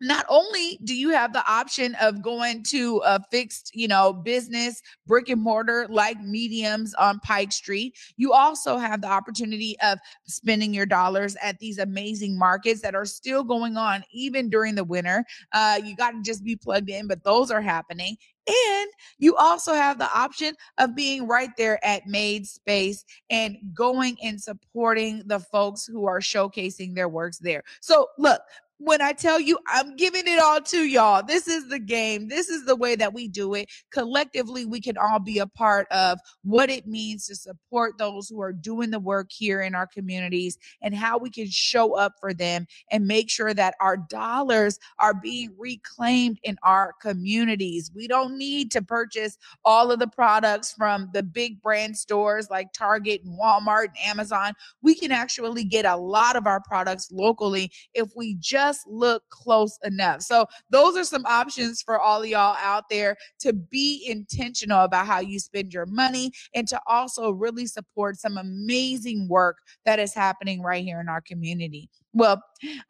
not 0.00 0.26
only 0.28 0.78
do 0.84 0.94
you 0.94 1.10
have 1.10 1.32
the 1.32 1.48
option 1.50 1.94
of 2.00 2.20
going 2.22 2.62
to 2.64 3.00
a 3.04 3.20
fixed, 3.30 3.70
you 3.74 3.88
know, 3.88 4.12
business 4.12 4.82
brick 5.06 5.28
and 5.28 5.40
mortar 5.40 5.86
like 5.88 6.20
mediums 6.20 6.94
on 6.94 7.20
Pike 7.20 7.52
Street, 7.52 7.96
you 8.16 8.32
also 8.32 8.76
have 8.76 9.00
the 9.00 9.08
opportunity 9.08 9.76
of 9.82 9.98
spending 10.26 10.74
your 10.74 10.86
dollars 10.86 11.36
at 11.42 11.58
these 11.58 11.78
amazing 11.78 12.36
markets 12.36 12.82
that 12.82 12.94
are 12.94 13.06
still 13.06 13.44
going 13.44 13.76
on 13.76 14.04
even 14.12 14.50
during 14.50 14.74
the 14.74 14.84
winter. 14.84 15.24
Uh, 15.52 15.80
you 15.82 15.96
got 15.96 16.10
to 16.10 16.22
just 16.22 16.44
be 16.44 16.56
plugged 16.56 16.90
in, 16.90 17.06
but 17.06 17.22
those 17.24 17.50
are 17.50 17.62
happening. 17.62 18.16
And 18.46 18.90
you 19.18 19.36
also 19.36 19.72
have 19.72 19.98
the 19.98 20.12
option 20.14 20.54
of 20.78 20.94
being 20.94 21.26
right 21.26 21.50
there 21.56 21.84
at 21.84 22.06
Made 22.06 22.46
Space 22.46 23.04
and 23.30 23.56
going 23.72 24.16
and 24.22 24.40
supporting 24.40 25.22
the 25.26 25.40
folks 25.40 25.86
who 25.86 26.06
are 26.06 26.20
showcasing 26.20 26.94
their 26.94 27.08
works 27.08 27.38
there. 27.38 27.62
So, 27.80 28.08
look, 28.18 28.42
when 28.78 29.00
I 29.00 29.12
tell 29.12 29.40
you 29.40 29.58
I'm 29.68 29.96
giving 29.96 30.24
it 30.26 30.38
all 30.38 30.60
to 30.60 30.78
y'all. 30.78 31.22
This 31.22 31.46
is 31.48 31.68
the 31.68 31.78
game. 31.78 32.28
This 32.28 32.48
is 32.48 32.64
the 32.64 32.76
way 32.76 32.96
that 32.96 33.14
we 33.14 33.28
do 33.28 33.54
it. 33.54 33.68
Collectively, 33.92 34.64
we 34.64 34.80
can 34.80 34.96
all 34.98 35.18
be 35.18 35.38
a 35.38 35.46
part 35.46 35.86
of 35.90 36.18
what 36.42 36.70
it 36.70 36.86
means 36.86 37.26
to 37.26 37.36
support 37.36 37.98
those 37.98 38.28
who 38.28 38.40
are 38.42 38.52
doing 38.52 38.90
the 38.90 38.98
work 38.98 39.28
here 39.30 39.60
in 39.60 39.74
our 39.74 39.86
communities 39.86 40.58
and 40.82 40.94
how 40.94 41.18
we 41.18 41.30
can 41.30 41.48
show 41.48 41.96
up 41.96 42.14
for 42.20 42.34
them 42.34 42.66
and 42.90 43.06
make 43.06 43.30
sure 43.30 43.54
that 43.54 43.74
our 43.80 43.96
dollars 43.96 44.78
are 44.98 45.14
being 45.14 45.54
reclaimed 45.58 46.38
in 46.42 46.56
our 46.62 46.94
communities. 47.00 47.90
We 47.94 48.08
don't 48.08 48.36
need 48.36 48.70
to 48.72 48.82
purchase 48.82 49.38
all 49.64 49.92
of 49.92 49.98
the 49.98 50.08
products 50.08 50.72
from 50.72 51.10
the 51.12 51.22
big 51.22 51.62
brand 51.62 51.96
stores 51.96 52.50
like 52.50 52.72
Target 52.72 53.22
and 53.24 53.38
Walmart 53.38 53.84
and 53.84 53.98
Amazon. 54.06 54.52
We 54.82 54.94
can 54.94 55.12
actually 55.12 55.64
get 55.64 55.84
a 55.84 55.96
lot 55.96 56.36
of 56.36 56.46
our 56.46 56.60
products 56.60 57.10
locally 57.12 57.70
if 57.94 58.10
we 58.16 58.34
just 58.40 58.63
just 58.64 58.86
look 58.86 59.22
close 59.30 59.78
enough. 59.84 60.22
So, 60.22 60.46
those 60.70 60.96
are 60.96 61.04
some 61.04 61.24
options 61.26 61.82
for 61.82 62.00
all 62.00 62.24
y'all 62.24 62.56
out 62.60 62.84
there 62.90 63.16
to 63.40 63.52
be 63.52 64.04
intentional 64.08 64.84
about 64.84 65.06
how 65.06 65.20
you 65.20 65.38
spend 65.38 65.72
your 65.72 65.86
money 65.86 66.32
and 66.54 66.66
to 66.68 66.80
also 66.86 67.30
really 67.30 67.66
support 67.66 68.16
some 68.16 68.38
amazing 68.38 69.28
work 69.28 69.58
that 69.84 69.98
is 69.98 70.14
happening 70.14 70.62
right 70.62 70.84
here 70.84 71.00
in 71.00 71.08
our 71.08 71.20
community. 71.20 71.88
Well, 72.14 72.40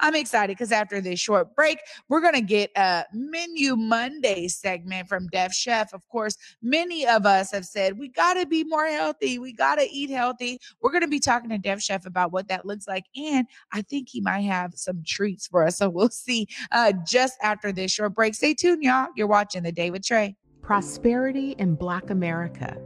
I'm 0.01 0.15
excited 0.15 0.55
because 0.55 0.71
after 0.71 1.01
this 1.01 1.19
short 1.19 1.57
break, 1.57 1.79
we're 2.09 2.21
going 2.21 2.35
to 2.35 2.43
get 2.43 2.71
a 2.77 3.05
Menu 3.15 3.75
Monday 3.75 4.49
segment 4.49 5.09
from 5.09 5.29
Def 5.29 5.53
Chef. 5.53 5.95
Of 5.95 6.07
course, 6.09 6.37
many 6.63 7.07
of 7.07 7.25
us 7.25 7.51
have 7.51 7.65
said 7.65 7.99
we 7.99 8.09
got 8.09 8.35
to 8.35 8.45
be 8.45 8.65
more 8.65 8.87
healthy. 8.87 9.39
We 9.39 9.55
got 9.55 9.77
to 9.77 9.91
eat 9.91 10.11
healthy. 10.11 10.61
We're 10.83 10.91
going 10.91 11.03
to 11.03 11.09
be 11.09 11.21
talking 11.21 11.49
to 11.51 11.59
Def 11.59 11.81
Chef 11.81 12.05
about 12.05 12.33
what 12.33 12.49
that 12.49 12.67
looks 12.67 12.87
like. 12.87 13.05
And 13.17 13.47
I 13.73 13.81
think 13.81 14.11
he 14.11 14.21
might 14.21 14.43
have 14.43 14.75
some 14.75 15.03
treats 15.07 15.47
for 15.47 15.67
us. 15.67 15.79
So 15.79 15.89
we'll 15.89 16.11
see 16.11 16.47
uh, 16.71 16.93
just 17.07 17.39
after 17.43 17.73
this 17.73 17.91
short 17.91 18.15
break. 18.15 18.35
Stay 18.35 18.53
tuned, 18.53 18.83
y'all. 18.83 19.09
You're 19.17 19.27
watching 19.27 19.63
The 19.63 19.73
Day 19.73 19.91
with 19.91 20.05
Trey. 20.05 20.37
Prosperity 20.61 21.53
in 21.59 21.77
Black 21.77 22.11
America. 22.11 22.77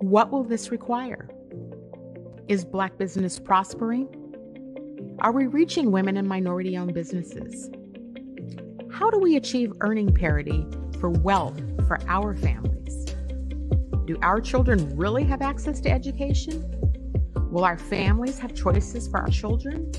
What 0.00 0.32
will 0.32 0.44
this 0.44 0.70
require? 0.70 1.30
Is 2.48 2.64
Black 2.64 2.98
business 2.98 3.38
prospering? 3.38 4.19
Are 5.22 5.32
we 5.32 5.48
reaching 5.48 5.92
women 5.92 6.16
and 6.16 6.26
minority 6.26 6.78
owned 6.78 6.94
businesses? 6.94 7.68
How 8.90 9.10
do 9.10 9.18
we 9.18 9.36
achieve 9.36 9.70
earning 9.82 10.14
parity 10.14 10.66
for 10.98 11.10
wealth 11.10 11.60
for 11.86 11.98
our 12.08 12.34
families? 12.34 13.04
Do 14.06 14.16
our 14.22 14.40
children 14.40 14.96
really 14.96 15.24
have 15.24 15.42
access 15.42 15.78
to 15.82 15.90
education? 15.90 16.64
Will 17.50 17.64
our 17.64 17.76
families 17.76 18.38
have 18.38 18.54
choices 18.54 19.08
for 19.08 19.20
our 19.20 19.28
children? 19.28 19.92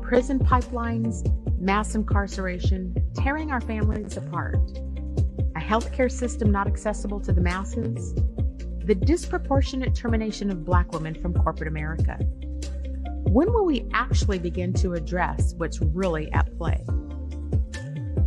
Prison 0.00 0.38
pipelines, 0.38 1.22
mass 1.60 1.94
incarceration, 1.94 2.96
tearing 3.14 3.50
our 3.50 3.60
families 3.60 4.16
apart, 4.16 4.78
a 5.56 5.60
healthcare 5.60 6.10
system 6.10 6.50
not 6.50 6.66
accessible 6.66 7.20
to 7.20 7.34
the 7.34 7.42
masses, 7.42 8.14
the 8.82 8.94
disproportionate 8.94 9.94
termination 9.94 10.50
of 10.50 10.64
Black 10.64 10.90
women 10.92 11.14
from 11.14 11.34
corporate 11.34 11.68
America 11.68 12.18
when 13.28 13.52
will 13.52 13.64
we 13.64 13.88
actually 13.92 14.38
begin 14.38 14.72
to 14.72 14.94
address 14.94 15.54
what's 15.56 15.80
really 15.80 16.30
at 16.32 16.56
play? 16.56 16.84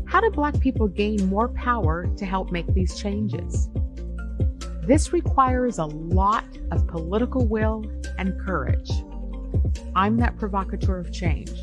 How 0.06 0.20
do 0.20 0.30
Black 0.30 0.60
people 0.60 0.88
gain 0.88 1.26
more 1.28 1.48
power 1.50 2.08
to 2.18 2.26
help 2.26 2.52
make 2.52 2.68
these 2.74 3.00
changes? 3.00 3.70
This 4.84 5.14
requires 5.14 5.78
a 5.78 5.86
lot 5.86 6.46
of 6.72 6.86
political 6.88 7.48
will 7.48 7.86
and 8.18 8.40
courage. 8.42 8.92
I'm 9.96 10.18
that 10.18 10.38
provocateur 10.38 11.00
of 11.00 11.14
change. 11.14 11.58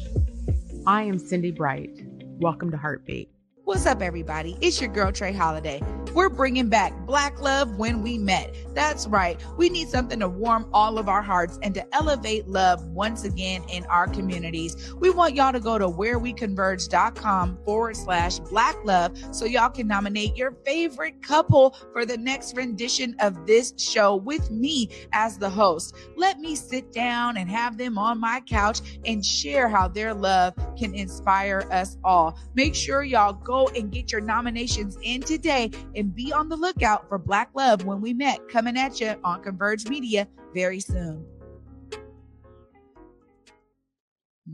I 0.86 1.02
am 1.02 1.18
Cindy 1.18 1.50
Bright. 1.50 1.90
Welcome 2.38 2.70
to 2.70 2.76
Heartbeat. 2.76 3.35
What's 3.66 3.84
up, 3.84 4.00
everybody? 4.00 4.56
It's 4.60 4.80
your 4.80 4.90
girl, 4.90 5.10
Trey 5.10 5.32
Holiday. 5.32 5.82
We're 6.14 6.28
bringing 6.28 6.68
back 6.68 6.96
Black 7.04 7.42
Love 7.42 7.78
When 7.78 8.00
We 8.00 8.16
Met. 8.16 8.54
That's 8.74 9.08
right. 9.08 9.38
We 9.58 9.68
need 9.68 9.88
something 9.88 10.20
to 10.20 10.28
warm 10.28 10.70
all 10.72 10.98
of 10.98 11.08
our 11.08 11.20
hearts 11.20 11.58
and 11.62 11.74
to 11.74 11.94
elevate 11.94 12.46
love 12.46 12.82
once 12.90 13.24
again 13.24 13.64
in 13.68 13.84
our 13.86 14.06
communities. 14.06 14.94
We 14.94 15.10
want 15.10 15.34
y'all 15.34 15.52
to 15.52 15.58
go 15.58 15.78
to 15.78 15.88
whereweconverge.com 15.88 17.58
forward 17.64 17.96
slash 17.96 18.38
black 18.38 18.76
love 18.84 19.18
so 19.32 19.44
y'all 19.44 19.68
can 19.68 19.88
nominate 19.88 20.36
your 20.36 20.52
favorite 20.64 21.20
couple 21.20 21.76
for 21.92 22.06
the 22.06 22.16
next 22.16 22.56
rendition 22.56 23.16
of 23.18 23.46
this 23.46 23.74
show 23.76 24.14
with 24.14 24.48
me 24.50 24.88
as 25.12 25.38
the 25.38 25.50
host. 25.50 25.96
Let 26.16 26.38
me 26.38 26.54
sit 26.54 26.92
down 26.92 27.36
and 27.36 27.50
have 27.50 27.76
them 27.76 27.98
on 27.98 28.20
my 28.20 28.42
couch 28.46 28.80
and 29.04 29.26
share 29.26 29.68
how 29.68 29.88
their 29.88 30.14
love 30.14 30.54
can 30.78 30.94
inspire 30.94 31.68
us 31.72 31.98
all. 32.04 32.38
Make 32.54 32.74
sure 32.76 33.02
y'all 33.02 33.32
go 33.32 33.55
go 33.56 33.68
and 33.74 33.90
get 33.90 34.12
your 34.12 34.20
nominations 34.20 34.98
in 35.02 35.22
today 35.22 35.70
and 35.94 36.14
be 36.14 36.32
on 36.32 36.48
the 36.48 36.56
lookout 36.56 37.08
for 37.08 37.18
Black 37.18 37.50
Love 37.54 37.84
when 37.84 38.00
we 38.00 38.12
met 38.12 38.46
coming 38.48 38.76
at 38.76 39.00
you 39.00 39.14
on 39.24 39.42
Converge 39.42 39.88
Media 39.88 40.28
very 40.52 40.80
soon. 40.80 41.24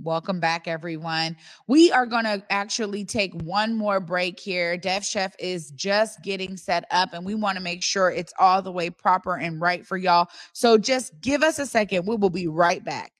Welcome 0.02 0.40
back, 0.40 0.68
everyone. 0.68 1.36
We 1.66 1.92
are 1.92 2.06
going 2.06 2.24
to 2.24 2.42
actually 2.48 3.04
take 3.04 3.34
one 3.42 3.76
more 3.76 4.00
break 4.00 4.40
here. 4.40 4.76
Def 4.78 5.04
Chef 5.04 5.34
is 5.38 5.70
just 5.72 6.22
getting 6.22 6.56
set 6.56 6.84
up, 6.90 7.12
and 7.12 7.26
we 7.26 7.34
want 7.34 7.58
to 7.58 7.62
make 7.62 7.82
sure 7.82 8.08
it's 8.08 8.32
all 8.38 8.62
the 8.62 8.72
way 8.72 8.88
proper 8.88 9.36
and 9.36 9.60
right 9.60 9.86
for 9.86 9.98
y'all. 9.98 10.28
So 10.54 10.78
just 10.78 11.20
give 11.20 11.42
us 11.42 11.58
a 11.58 11.66
second. 11.66 12.06
We 12.06 12.16
will 12.16 12.30
be 12.30 12.46
right 12.46 12.82
back. 12.82 13.12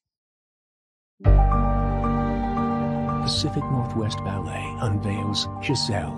Pacific 3.22 3.62
Northwest 3.70 4.18
Ballet 4.24 4.76
unveils 4.80 5.46
Giselle, 5.62 6.10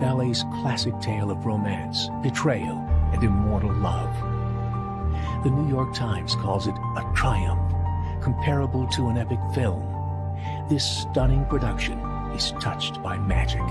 ballet's 0.00 0.42
classic 0.60 0.98
tale 1.00 1.30
of 1.30 1.46
romance, 1.46 2.08
betrayal, 2.24 2.76
and 3.12 3.22
immortal 3.22 3.72
love. 3.72 4.12
The 5.44 5.50
New 5.50 5.68
York 5.68 5.94
Times 5.94 6.34
calls 6.34 6.66
it 6.66 6.74
a 6.74 7.12
triumph, 7.14 7.72
comparable 8.20 8.88
to 8.88 9.06
an 9.06 9.16
epic 9.16 9.38
film. 9.54 9.80
This 10.68 10.84
stunning 10.84 11.44
production 11.44 12.00
is 12.34 12.50
touched 12.60 13.00
by 13.00 13.16
magic. 13.16 13.62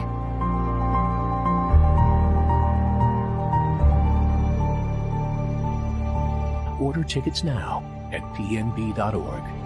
Order 6.79 7.03
tickets 7.03 7.43
now 7.43 7.83
at 8.13 8.21
pnb.org. 8.35 9.58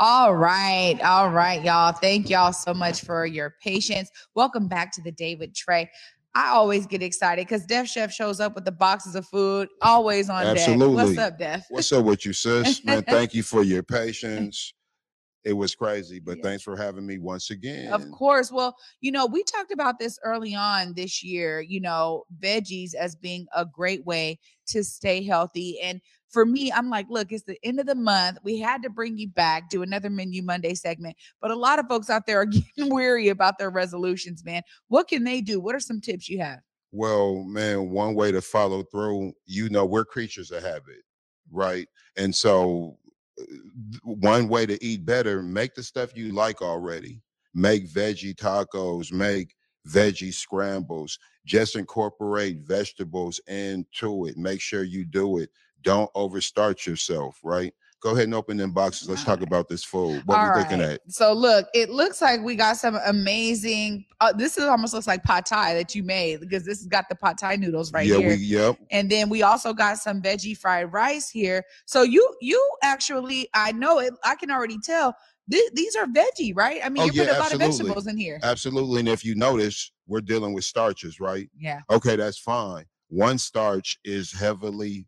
All 0.00 0.36
right. 0.36 0.96
All 1.02 1.28
right, 1.28 1.60
y'all. 1.64 1.90
Thank 1.90 2.30
y'all 2.30 2.52
so 2.52 2.72
much 2.72 3.00
for 3.00 3.26
your 3.26 3.56
patience. 3.60 4.08
Welcome 4.36 4.68
back 4.68 4.92
to 4.92 5.02
the 5.02 5.10
Day 5.10 5.34
with 5.34 5.52
Trey. 5.52 5.90
I 6.36 6.50
always 6.50 6.86
get 6.86 7.02
excited 7.02 7.44
because 7.44 7.66
Def 7.66 7.88
Chef 7.88 8.12
shows 8.12 8.38
up 8.38 8.54
with 8.54 8.64
the 8.64 8.70
boxes 8.70 9.16
of 9.16 9.26
food, 9.26 9.68
always 9.82 10.30
on 10.30 10.44
Absolutely. 10.44 10.96
deck. 10.96 11.06
What's 11.06 11.18
up, 11.18 11.38
Def? 11.40 11.66
What's 11.70 11.92
up 11.92 12.04
with 12.04 12.24
you, 12.24 12.32
sis? 12.32 12.84
Man, 12.84 13.02
thank 13.08 13.34
you 13.34 13.42
for 13.42 13.64
your 13.64 13.82
patience. 13.82 14.72
It 15.44 15.52
was 15.52 15.74
crazy, 15.74 16.18
but 16.18 16.42
thanks 16.42 16.62
for 16.62 16.76
having 16.76 17.06
me 17.06 17.18
once 17.18 17.50
again. 17.50 17.92
Of 17.92 18.10
course. 18.10 18.50
Well, 18.50 18.76
you 19.00 19.12
know, 19.12 19.24
we 19.24 19.42
talked 19.44 19.72
about 19.72 19.98
this 19.98 20.18
early 20.24 20.54
on 20.54 20.94
this 20.94 21.22
year, 21.22 21.60
you 21.60 21.80
know, 21.80 22.24
veggies 22.40 22.94
as 22.94 23.14
being 23.14 23.46
a 23.54 23.64
great 23.64 24.04
way 24.04 24.40
to 24.68 24.82
stay 24.82 25.22
healthy. 25.24 25.78
And 25.80 26.00
for 26.28 26.44
me, 26.44 26.70
I'm 26.72 26.90
like, 26.90 27.06
look, 27.08 27.32
it's 27.32 27.44
the 27.44 27.58
end 27.62 27.80
of 27.80 27.86
the 27.86 27.94
month. 27.94 28.38
We 28.42 28.58
had 28.58 28.82
to 28.82 28.90
bring 28.90 29.16
you 29.16 29.28
back, 29.28 29.70
do 29.70 29.82
another 29.82 30.10
Menu 30.10 30.42
Monday 30.42 30.74
segment. 30.74 31.16
But 31.40 31.50
a 31.50 31.56
lot 31.56 31.78
of 31.78 31.86
folks 31.86 32.10
out 32.10 32.26
there 32.26 32.40
are 32.40 32.46
getting 32.76 32.92
weary 32.92 33.28
about 33.28 33.58
their 33.58 33.70
resolutions, 33.70 34.44
man. 34.44 34.62
What 34.88 35.08
can 35.08 35.24
they 35.24 35.40
do? 35.40 35.60
What 35.60 35.74
are 35.74 35.80
some 35.80 36.00
tips 36.00 36.28
you 36.28 36.40
have? 36.40 36.58
Well, 36.90 37.44
man, 37.44 37.90
one 37.90 38.14
way 38.14 38.32
to 38.32 38.40
follow 38.40 38.82
through, 38.82 39.32
you 39.46 39.68
know, 39.68 39.84
we're 39.84 40.04
creatures 40.04 40.50
of 40.50 40.62
habit, 40.62 41.02
right? 41.50 41.86
And 42.16 42.34
so, 42.34 42.98
one 44.04 44.48
way 44.48 44.66
to 44.66 44.82
eat 44.84 45.06
better, 45.06 45.42
make 45.42 45.74
the 45.74 45.82
stuff 45.82 46.16
you 46.16 46.32
like 46.32 46.62
already. 46.62 47.22
Make 47.54 47.88
veggie 47.90 48.34
tacos, 48.36 49.12
make 49.12 49.54
veggie 49.88 50.34
scrambles. 50.34 51.18
Just 51.46 51.76
incorporate 51.76 52.60
vegetables 52.60 53.40
into 53.48 54.26
it. 54.26 54.36
Make 54.36 54.60
sure 54.60 54.84
you 54.84 55.04
do 55.04 55.38
it 55.38 55.50
don't 55.82 56.12
overstart 56.14 56.86
yourself, 56.86 57.38
right? 57.42 57.74
Go 58.00 58.10
ahead 58.12 58.24
and 58.24 58.34
open 58.34 58.56
them 58.56 58.72
boxes. 58.72 59.08
Let's 59.08 59.24
talk 59.24 59.40
about 59.40 59.68
this 59.68 59.82
food. 59.82 60.22
What 60.26 60.38
All 60.38 60.54
we 60.54 60.60
looking 60.60 60.80
at? 60.80 61.00
So 61.08 61.32
look, 61.32 61.66
it 61.74 61.90
looks 61.90 62.22
like 62.22 62.40
we 62.42 62.54
got 62.54 62.76
some 62.76 62.96
amazing. 63.06 64.04
Uh, 64.20 64.32
this 64.32 64.56
is 64.56 64.64
almost 64.64 64.94
looks 64.94 65.08
like 65.08 65.24
pad 65.24 65.46
thai 65.46 65.74
that 65.74 65.94
you 65.94 66.04
made 66.04 66.40
because 66.40 66.64
this 66.64 66.78
has 66.78 66.86
got 66.86 67.08
the 67.08 67.16
pad 67.16 67.38
thai 67.38 67.56
noodles 67.56 67.92
right 67.92 68.06
yeah, 68.06 68.18
here. 68.18 68.28
We, 68.30 68.36
yep. 68.36 68.78
And 68.92 69.10
then 69.10 69.28
we 69.28 69.42
also 69.42 69.72
got 69.72 69.98
some 69.98 70.22
veggie 70.22 70.56
fried 70.56 70.92
rice 70.92 71.28
here. 71.28 71.64
So 71.86 72.02
you 72.02 72.36
you 72.40 72.64
actually, 72.82 73.48
I 73.54 73.72
know 73.72 73.98
it. 73.98 74.14
I 74.24 74.36
can 74.36 74.50
already 74.50 74.78
tell 74.78 75.16
th- 75.50 75.72
these 75.74 75.96
are 75.96 76.06
veggie, 76.06 76.54
right? 76.54 76.80
I 76.84 76.88
mean, 76.88 77.02
oh, 77.02 77.06
you 77.06 77.12
yeah, 77.14 77.24
put 77.24 77.28
a 77.28 77.36
absolutely. 77.36 77.42
lot 77.42 77.52
of 77.52 77.76
vegetables 77.76 78.06
in 78.06 78.16
here. 78.16 78.38
Absolutely. 78.42 79.00
And 79.00 79.08
if 79.08 79.24
you 79.24 79.34
notice, 79.34 79.92
we're 80.06 80.20
dealing 80.20 80.52
with 80.52 80.64
starches, 80.64 81.20
right? 81.20 81.50
Yeah. 81.58 81.80
Okay, 81.90 82.16
that's 82.16 82.38
fine. 82.38 82.84
One 83.08 83.38
starch 83.38 83.98
is 84.04 84.32
heavily 84.32 85.06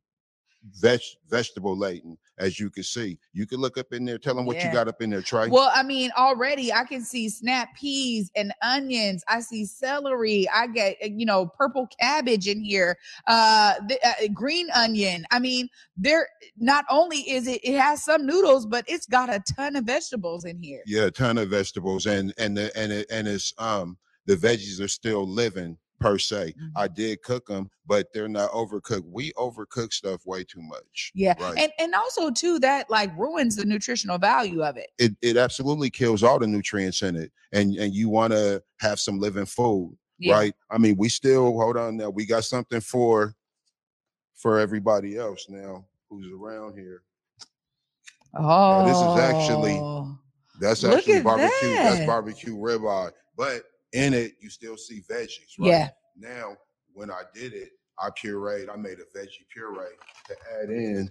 veg 0.81 1.00
vegetable 1.29 1.76
laden, 1.76 2.16
as 2.40 2.59
you 2.59 2.70
can 2.70 2.83
see. 2.83 3.18
You 3.33 3.46
can 3.46 3.61
look 3.61 3.79
up 3.79 3.92
in 3.92 4.05
there, 4.05 4.18
tell 4.18 4.35
them 4.35 4.46
what 4.46 4.64
you 4.64 4.72
got 4.72 4.88
up 4.88 5.00
in 5.03 5.11
there, 5.11 5.22
Trey. 5.22 5.48
Well, 5.48 5.70
I 5.72 5.83
mean, 5.83 6.11
already 6.16 6.72
I 6.72 6.85
can 6.85 7.03
see 7.03 7.29
snap 7.29 7.68
peas 7.76 8.31
and 8.35 8.53
onions. 8.62 9.22
I 9.29 9.40
see 9.40 9.66
celery. 9.66 10.48
I 10.48 10.66
get 10.66 10.96
uh, 11.03 11.09
you 11.14 11.26
know 11.26 11.46
purple 11.46 11.88
cabbage 12.00 12.48
in 12.48 12.64
here, 12.64 12.96
uh, 13.26 13.74
the, 13.87 13.98
uh 14.05 14.29
green 14.33 14.68
onion. 14.74 15.24
I 15.31 15.38
mean, 15.38 15.68
there 15.96 16.26
not 16.57 16.85
only 16.90 17.18
is 17.18 17.46
it 17.46 17.61
it 17.62 17.79
has 17.79 18.03
some 18.03 18.26
noodles, 18.26 18.66
but 18.66 18.85
it's 18.88 19.07
got 19.07 19.29
a 19.29 19.42
ton 19.55 19.76
of 19.76 19.85
vegetables 19.85 20.44
in 20.44 20.61
here. 20.62 20.83
Yeah, 20.87 21.05
a 21.05 21.11
ton 21.11 21.38
of 21.38 21.50
vegetables, 21.50 22.07
and 22.07 22.33
and 22.38 22.57
the, 22.57 22.76
and 22.76 22.90
it, 22.90 23.07
and 23.11 23.29
it's 23.29 23.53
um 23.59 23.98
the 24.26 24.37
veggies 24.37 24.81
are 24.81 24.88
still 24.88 25.29
living 25.29 25.76
per 26.00 26.18
se. 26.18 26.54
Mm-hmm. 26.58 26.66
I 26.78 26.88
did 26.88 27.22
cook 27.22 27.46
them, 27.46 27.70
but 27.86 28.08
they're 28.12 28.28
not 28.28 28.50
overcooked. 28.50 29.04
We 29.06 29.32
overcook 29.34 29.92
stuff 29.92 30.26
way 30.26 30.42
too 30.44 30.62
much. 30.62 31.12
Yeah. 31.14 31.34
Right. 31.40 31.58
And 31.58 31.70
and 31.78 31.94
also 31.94 32.30
too 32.30 32.58
that 32.60 32.90
like 32.90 33.16
ruins 33.16 33.56
the 33.56 33.64
nutritional 33.66 34.18
value 34.18 34.62
of 34.62 34.76
it. 34.76 34.90
it, 34.98 35.14
it 35.22 35.36
absolutely 35.36 35.90
kills 35.90 36.22
all 36.22 36.38
the 36.38 36.46
nutrients 36.46 37.02
in 37.02 37.14
it 37.16 37.30
and 37.52 37.74
and 37.76 37.94
you 37.94 38.08
want 38.08 38.32
to 38.32 38.62
have 38.80 38.98
some 38.98 39.18
living 39.20 39.44
food 39.46 39.96
Yeah. 40.18 40.34
right 40.34 40.54
i 40.70 40.78
mean 40.78 40.96
we 40.96 41.08
still 41.08 41.52
hold 41.58 41.76
on 41.76 41.96
now 41.96 42.08
we 42.10 42.24
got 42.26 42.44
something 42.44 42.80
for 42.80 43.34
for 44.34 44.58
everybody 44.58 45.16
else 45.16 45.46
now 45.48 45.84
who's 46.08 46.26
around 46.32 46.78
here 46.78 47.02
Oh. 48.34 48.40
Now, 48.40 48.84
this 48.86 48.96
is 48.96 49.34
actually 49.34 49.80
that's 50.60 50.84
actually 50.84 51.20
barbecue 51.22 51.70
that. 51.70 51.94
that's 51.94 52.06
barbecue 52.06 52.56
ribeye 52.56 53.10
but 53.36 53.62
in 53.92 54.14
it 54.14 54.33
you 54.40 54.48
still 54.50 54.76
see 54.76 55.00
veggies 55.11 55.59
right 55.59 55.68
Yeah. 55.68 55.88
now 56.16 56.57
when 56.92 57.11
i 57.11 57.22
did 57.35 57.53
it 57.55 57.70
i 57.98 58.09
pureed 58.11 58.68
i 58.72 58.76
made 58.76 58.98
a 58.98 59.18
veggie 59.18 59.46
puree 59.53 59.96
to 60.29 60.37
add 60.62 60.70
in 60.70 61.11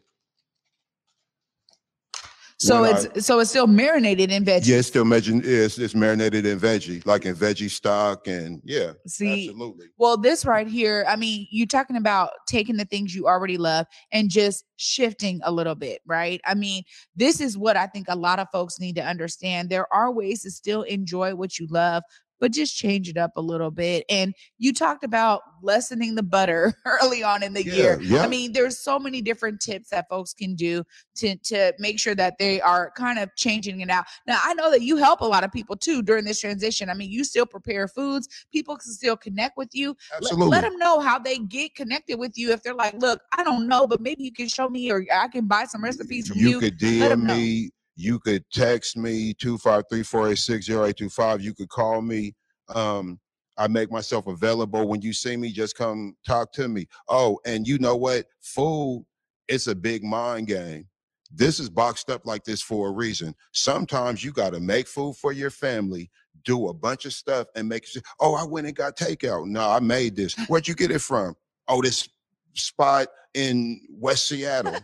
So 2.61 2.81
when 2.81 2.93
it's 2.93 3.05
I- 3.05 3.19
so 3.21 3.39
it's 3.39 3.49
still 3.51 3.67
marinated 3.67 4.31
in 4.31 4.43
veggies. 4.43 4.67
Yeah, 4.67 4.77
it's 4.79 4.89
still 4.89 5.05
mentioned. 5.05 5.45
It's, 5.45 5.77
it's 5.77 5.95
marinated 5.95 6.45
in 6.45 6.59
veggie, 6.59 7.05
like 7.05 7.25
in 7.25 7.33
veggie 7.33 7.69
stock, 7.69 8.27
and 8.27 8.61
yeah, 8.65 8.91
See, 9.07 9.47
absolutely. 9.47 9.85
Well, 9.97 10.17
this 10.17 10.45
right 10.45 10.67
here, 10.67 11.05
I 11.07 11.15
mean, 11.15 11.47
you're 11.51 11.67
talking 11.67 11.95
about 11.95 12.31
taking 12.49 12.75
the 12.75 12.83
things 12.83 13.15
you 13.15 13.27
already 13.27 13.57
love 13.57 13.85
and 14.11 14.29
just 14.29 14.65
shifting 14.75 15.39
a 15.45 15.51
little 15.53 15.73
bit, 15.75 16.01
right? 16.05 16.41
I 16.45 16.53
mean, 16.53 16.83
this 17.15 17.39
is 17.39 17.57
what 17.57 17.77
I 17.77 17.87
think 17.87 18.07
a 18.09 18.15
lot 18.17 18.39
of 18.39 18.49
folks 18.51 18.77
need 18.77 18.95
to 18.97 19.05
understand. 19.07 19.69
There 19.69 19.87
are 19.93 20.11
ways 20.11 20.41
to 20.43 20.51
still 20.51 20.81
enjoy 20.81 21.35
what 21.35 21.59
you 21.59 21.67
love, 21.69 22.03
but 22.39 22.51
just 22.51 22.75
change 22.75 23.09
it 23.09 23.17
up 23.17 23.31
a 23.35 23.41
little 23.41 23.71
bit. 23.71 24.05
And 24.09 24.33
you 24.57 24.73
talked 24.73 25.03
about 25.03 25.41
lessening 25.61 26.15
the 26.15 26.23
butter 26.23 26.73
early 26.85 27.23
on 27.23 27.43
in 27.43 27.53
the 27.53 27.63
year. 27.63 27.99
yeah. 28.01 28.21
I 28.21 28.27
mean, 28.27 28.53
there's 28.53 28.79
so 28.79 28.97
many 28.99 29.21
different 29.21 29.59
tips 29.59 29.89
that 29.89 30.07
folks 30.09 30.33
can 30.33 30.55
do 30.55 30.83
to 31.17 31.35
to 31.35 31.73
make 31.79 31.99
sure 31.99 32.15
that 32.15 32.37
they 32.39 32.61
are 32.61 32.91
kind 32.91 33.19
of 33.19 33.29
changing 33.35 33.81
it 33.81 33.89
out. 33.89 34.05
Now, 34.27 34.39
I 34.43 34.53
know 34.53 34.71
that 34.71 34.81
you 34.81 34.97
help 34.97 35.21
a 35.21 35.25
lot 35.25 35.43
of 35.43 35.51
people 35.51 35.75
too 35.75 36.01
during 36.01 36.25
this 36.25 36.39
transition. 36.39 36.89
I 36.89 36.93
mean, 36.93 37.11
you 37.11 37.23
still 37.23 37.45
prepare 37.45 37.87
foods. 37.87 38.27
People 38.51 38.77
can 38.77 38.91
still 38.91 39.17
connect 39.17 39.57
with 39.57 39.69
you. 39.73 39.95
Let- 40.21 40.37
Let, 40.37 40.61
them 40.61 40.77
know 40.77 40.99
how 40.99 41.19
they 41.19 41.39
get 41.39 41.75
connected 41.75 42.17
with 42.19 42.37
you. 42.37 42.51
If 42.51 42.63
they're 42.63 42.73
like, 42.73 42.93
look, 42.95 43.21
I 43.37 43.43
don't 43.43 43.67
know, 43.67 43.87
but 43.87 44.01
maybe 44.01 44.23
you 44.23 44.31
can 44.31 44.47
show 44.47 44.69
me 44.69 44.91
or 44.91 45.05
I 45.13 45.27
can 45.27 45.47
buy 45.47 45.65
some 45.65 45.83
recipes 45.83 46.27
from 46.27 46.37
you. 46.37 46.49
you 46.49 46.59
could 46.59 46.77
DM 46.77 47.23
me. 47.23 47.71
You 47.99 48.17
could 48.17 48.45
text 48.49 48.95
me 48.95 49.33
two 49.33 49.57
five 49.57 49.83
three 49.91 50.03
four 50.03 50.29
eight 50.29 50.37
six 50.37 50.65
zero 50.65 50.85
eight 50.85 50.95
two 50.95 51.09
five. 51.09 51.41
You 51.41 51.53
could 51.53 51.67
call 51.67 52.01
me. 52.01 52.33
Um, 52.73 53.19
I 53.57 53.67
make 53.67 53.91
myself 53.91 54.25
available. 54.27 54.87
When 54.87 55.01
you 55.01 55.11
see 55.11 55.35
me, 55.35 55.51
just 55.51 55.75
come 55.75 56.15
talk 56.25 56.53
to 56.53 56.69
me. 56.69 56.87
Oh, 57.09 57.39
and 57.45 57.67
you 57.67 57.77
know 57.77 57.97
what? 57.97 58.27
Food, 58.39 59.05
it's 59.49 59.67
a 59.67 59.75
big 59.75 60.01
mind 60.01 60.47
game. 60.47 60.87
This 61.29 61.59
is 61.59 61.69
boxed 61.69 62.09
up 62.09 62.25
like 62.25 62.45
this 62.45 62.61
for 62.61 62.87
a 62.87 62.91
reason. 62.91 63.35
Sometimes 63.51 64.23
you 64.23 64.31
got 64.31 64.53
to 64.53 64.61
make 64.61 64.87
food 64.87 65.17
for 65.17 65.33
your 65.33 65.49
family, 65.49 66.09
do 66.45 66.69
a 66.69 66.73
bunch 66.73 67.03
of 67.03 67.11
stuff, 67.11 67.47
and 67.53 67.67
make 67.67 67.83
it. 67.93 68.01
Oh, 68.21 68.33
I 68.33 68.45
went 68.45 68.65
and 68.65 68.75
got 68.77 68.97
takeout. 68.97 69.45
No, 69.45 69.69
I 69.69 69.81
made 69.81 70.15
this. 70.15 70.35
Where'd 70.47 70.69
you 70.69 70.73
get 70.73 70.91
it 70.91 71.01
from? 71.01 71.35
Oh, 71.67 71.81
this 71.81 72.07
spot 72.53 73.07
in 73.33 73.81
West 73.89 74.29
Seattle. 74.29 74.77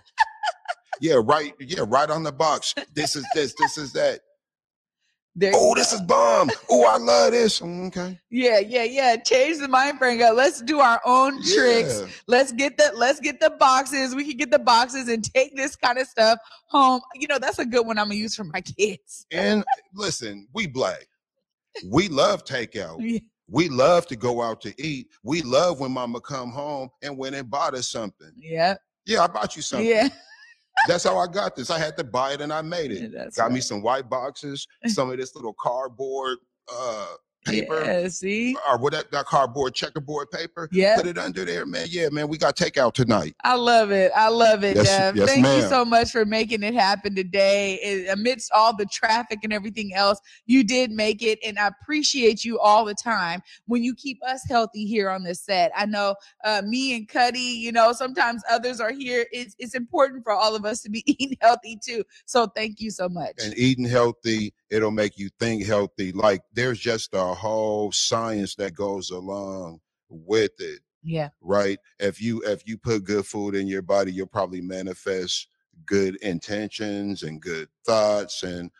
Yeah, 1.01 1.19
right. 1.23 1.53
Yeah, 1.59 1.85
right 1.87 2.09
on 2.09 2.23
the 2.23 2.31
box. 2.31 2.73
This 2.93 3.15
is 3.15 3.25
this. 3.33 3.53
This 3.57 3.77
is 3.77 3.93
that. 3.93 4.21
There 5.37 5.51
oh, 5.53 5.75
this 5.75 5.91
go. 5.91 5.97
is 5.97 6.01
bomb. 6.03 6.49
Oh, 6.69 6.85
I 6.85 6.97
love 6.97 7.31
this. 7.31 7.59
Mm, 7.59 7.87
Okay. 7.87 8.17
Yeah, 8.29 8.59
yeah, 8.59 8.83
yeah. 8.83 9.17
Change 9.17 9.59
the 9.59 9.67
mind 9.67 9.97
frame. 9.97 10.17
Go. 10.17 10.31
Let's 10.33 10.61
do 10.61 10.79
our 10.79 11.01
own 11.05 11.43
tricks. 11.43 12.01
Yeah. 12.01 12.07
Let's 12.27 12.53
get 12.53 12.77
the 12.77 12.91
let's 12.95 13.19
get 13.19 13.41
the 13.41 13.49
boxes. 13.49 14.15
We 14.15 14.23
can 14.23 14.37
get 14.37 14.49
the 14.49 14.59
boxes 14.59 15.09
and 15.09 15.23
take 15.33 15.55
this 15.57 15.75
kind 15.75 15.97
of 15.97 16.07
stuff 16.07 16.39
home. 16.67 17.01
You 17.15 17.27
know, 17.27 17.37
that's 17.37 17.59
a 17.59 17.65
good 17.65 17.85
one 17.85 17.99
I'm 17.99 18.05
gonna 18.05 18.15
use 18.15 18.35
for 18.35 18.45
my 18.45 18.61
kids. 18.61 19.25
And 19.31 19.65
listen, 19.93 20.47
we 20.53 20.67
black. 20.67 21.05
We 21.85 22.07
love 22.07 22.45
takeout. 22.45 22.97
Yeah. 23.01 23.19
We 23.49 23.67
love 23.69 24.07
to 24.07 24.15
go 24.15 24.41
out 24.41 24.61
to 24.61 24.73
eat. 24.81 25.09
We 25.21 25.41
love 25.41 25.79
when 25.81 25.91
mama 25.91 26.21
come 26.21 26.51
home 26.51 26.89
and 27.03 27.17
went 27.17 27.35
and 27.35 27.49
bought 27.49 27.75
us 27.75 27.89
something. 27.89 28.31
Yeah. 28.37 28.75
Yeah, 29.05 29.23
I 29.23 29.27
bought 29.27 29.55
you 29.55 29.61
something. 29.61 29.87
Yeah. 29.87 30.07
That's 30.87 31.03
how 31.03 31.17
I 31.17 31.27
got 31.27 31.55
this. 31.55 31.69
I 31.69 31.79
had 31.79 31.97
to 31.97 32.03
buy 32.03 32.33
it 32.33 32.41
and 32.41 32.51
I 32.53 32.61
made 32.61 32.91
it. 32.91 33.11
That's 33.13 33.37
got 33.37 33.51
me 33.51 33.59
some 33.61 33.81
white 33.81 34.09
boxes, 34.09 34.67
some 34.87 35.09
of 35.09 35.17
this 35.17 35.35
little 35.35 35.53
cardboard 35.53 36.37
uh 36.73 37.07
paper. 37.45 37.83
Yeah, 37.83 38.07
see? 38.09 38.55
Or 38.67 38.77
what 38.77 38.93
that, 38.93 39.11
that 39.11 39.25
cardboard 39.25 39.73
checkerboard 39.73 40.31
paper. 40.31 40.67
Yeah. 40.71 40.97
Put 40.97 41.07
it 41.07 41.17
under 41.17 41.45
there, 41.45 41.65
man. 41.65 41.87
Yeah, 41.89 42.09
man. 42.09 42.27
We 42.27 42.37
got 42.37 42.55
takeout 42.55 42.93
tonight. 42.93 43.35
I 43.43 43.55
love 43.55 43.91
it. 43.91 44.11
I 44.15 44.29
love 44.29 44.63
it, 44.63 44.75
Yes, 44.75 44.87
Jeff. 44.87 45.15
yes, 45.15 45.29
Thank 45.29 45.45
you 45.45 45.61
so 45.69 45.85
much 45.85 46.11
for 46.11 46.25
making 46.25 46.63
it 46.63 46.73
happen 46.73 47.15
today. 47.15 47.79
Eh, 47.81 48.11
Amidst 48.11 48.51
all 48.51 48.75
the 48.75 48.85
traffic 48.85 49.39
and 49.43 49.53
everything 49.53 49.93
else, 49.93 50.19
you 50.45 50.63
did 50.63 50.91
make 50.91 51.21
it. 51.21 51.39
And 51.45 51.57
I 51.59 51.67
appreciate 51.67 52.43
you 52.43 52.59
all 52.59 52.85
the 52.85 52.95
time 52.95 53.41
when 53.67 53.83
you 53.83 53.95
keep 53.95 54.19
us 54.27 54.41
healthy 54.49 54.85
here 54.85 55.09
on 55.09 55.23
this 55.23 55.41
set. 55.41 55.71
I 55.75 55.85
know 55.85 56.15
uh, 56.43 56.61
me 56.65 56.95
and 56.95 57.07
Cuddy, 57.07 57.39
you 57.39 57.71
know, 57.71 57.91
sometimes 57.93 58.43
others 58.49 58.79
are 58.79 58.91
here. 58.91 59.25
It's, 59.31 59.55
it's 59.59 59.75
important 59.75 60.23
for 60.23 60.33
all 60.33 60.55
of 60.55 60.65
us 60.65 60.81
to 60.81 60.89
be 60.89 61.03
eating 61.11 61.37
healthy 61.41 61.77
too. 61.83 62.03
So 62.25 62.47
thank 62.47 62.79
you 62.79 62.91
so 62.91 63.07
much. 63.09 63.33
and 63.43 63.57
eating 63.57 63.85
healthy 63.85 64.53
it'll 64.71 64.91
make 64.91 65.17
you 65.17 65.29
think 65.39 65.63
healthy 65.65 66.11
like 66.11 66.41
there's 66.53 66.79
just 66.79 67.13
a 67.13 67.33
whole 67.35 67.91
science 67.91 68.55
that 68.55 68.73
goes 68.73 69.11
along 69.11 69.79
with 70.09 70.51
it 70.59 70.79
yeah. 71.03 71.29
right 71.41 71.77
if 71.99 72.21
you 72.21 72.41
if 72.43 72.67
you 72.67 72.77
put 72.77 73.03
good 73.03 73.25
food 73.25 73.55
in 73.55 73.67
your 73.67 73.81
body 73.81 74.11
you'll 74.11 74.25
probably 74.25 74.61
manifest 74.61 75.47
good 75.85 76.15
intentions 76.17 77.23
and 77.23 77.41
good 77.41 77.67
thoughts 77.85 78.43
and 78.43 78.71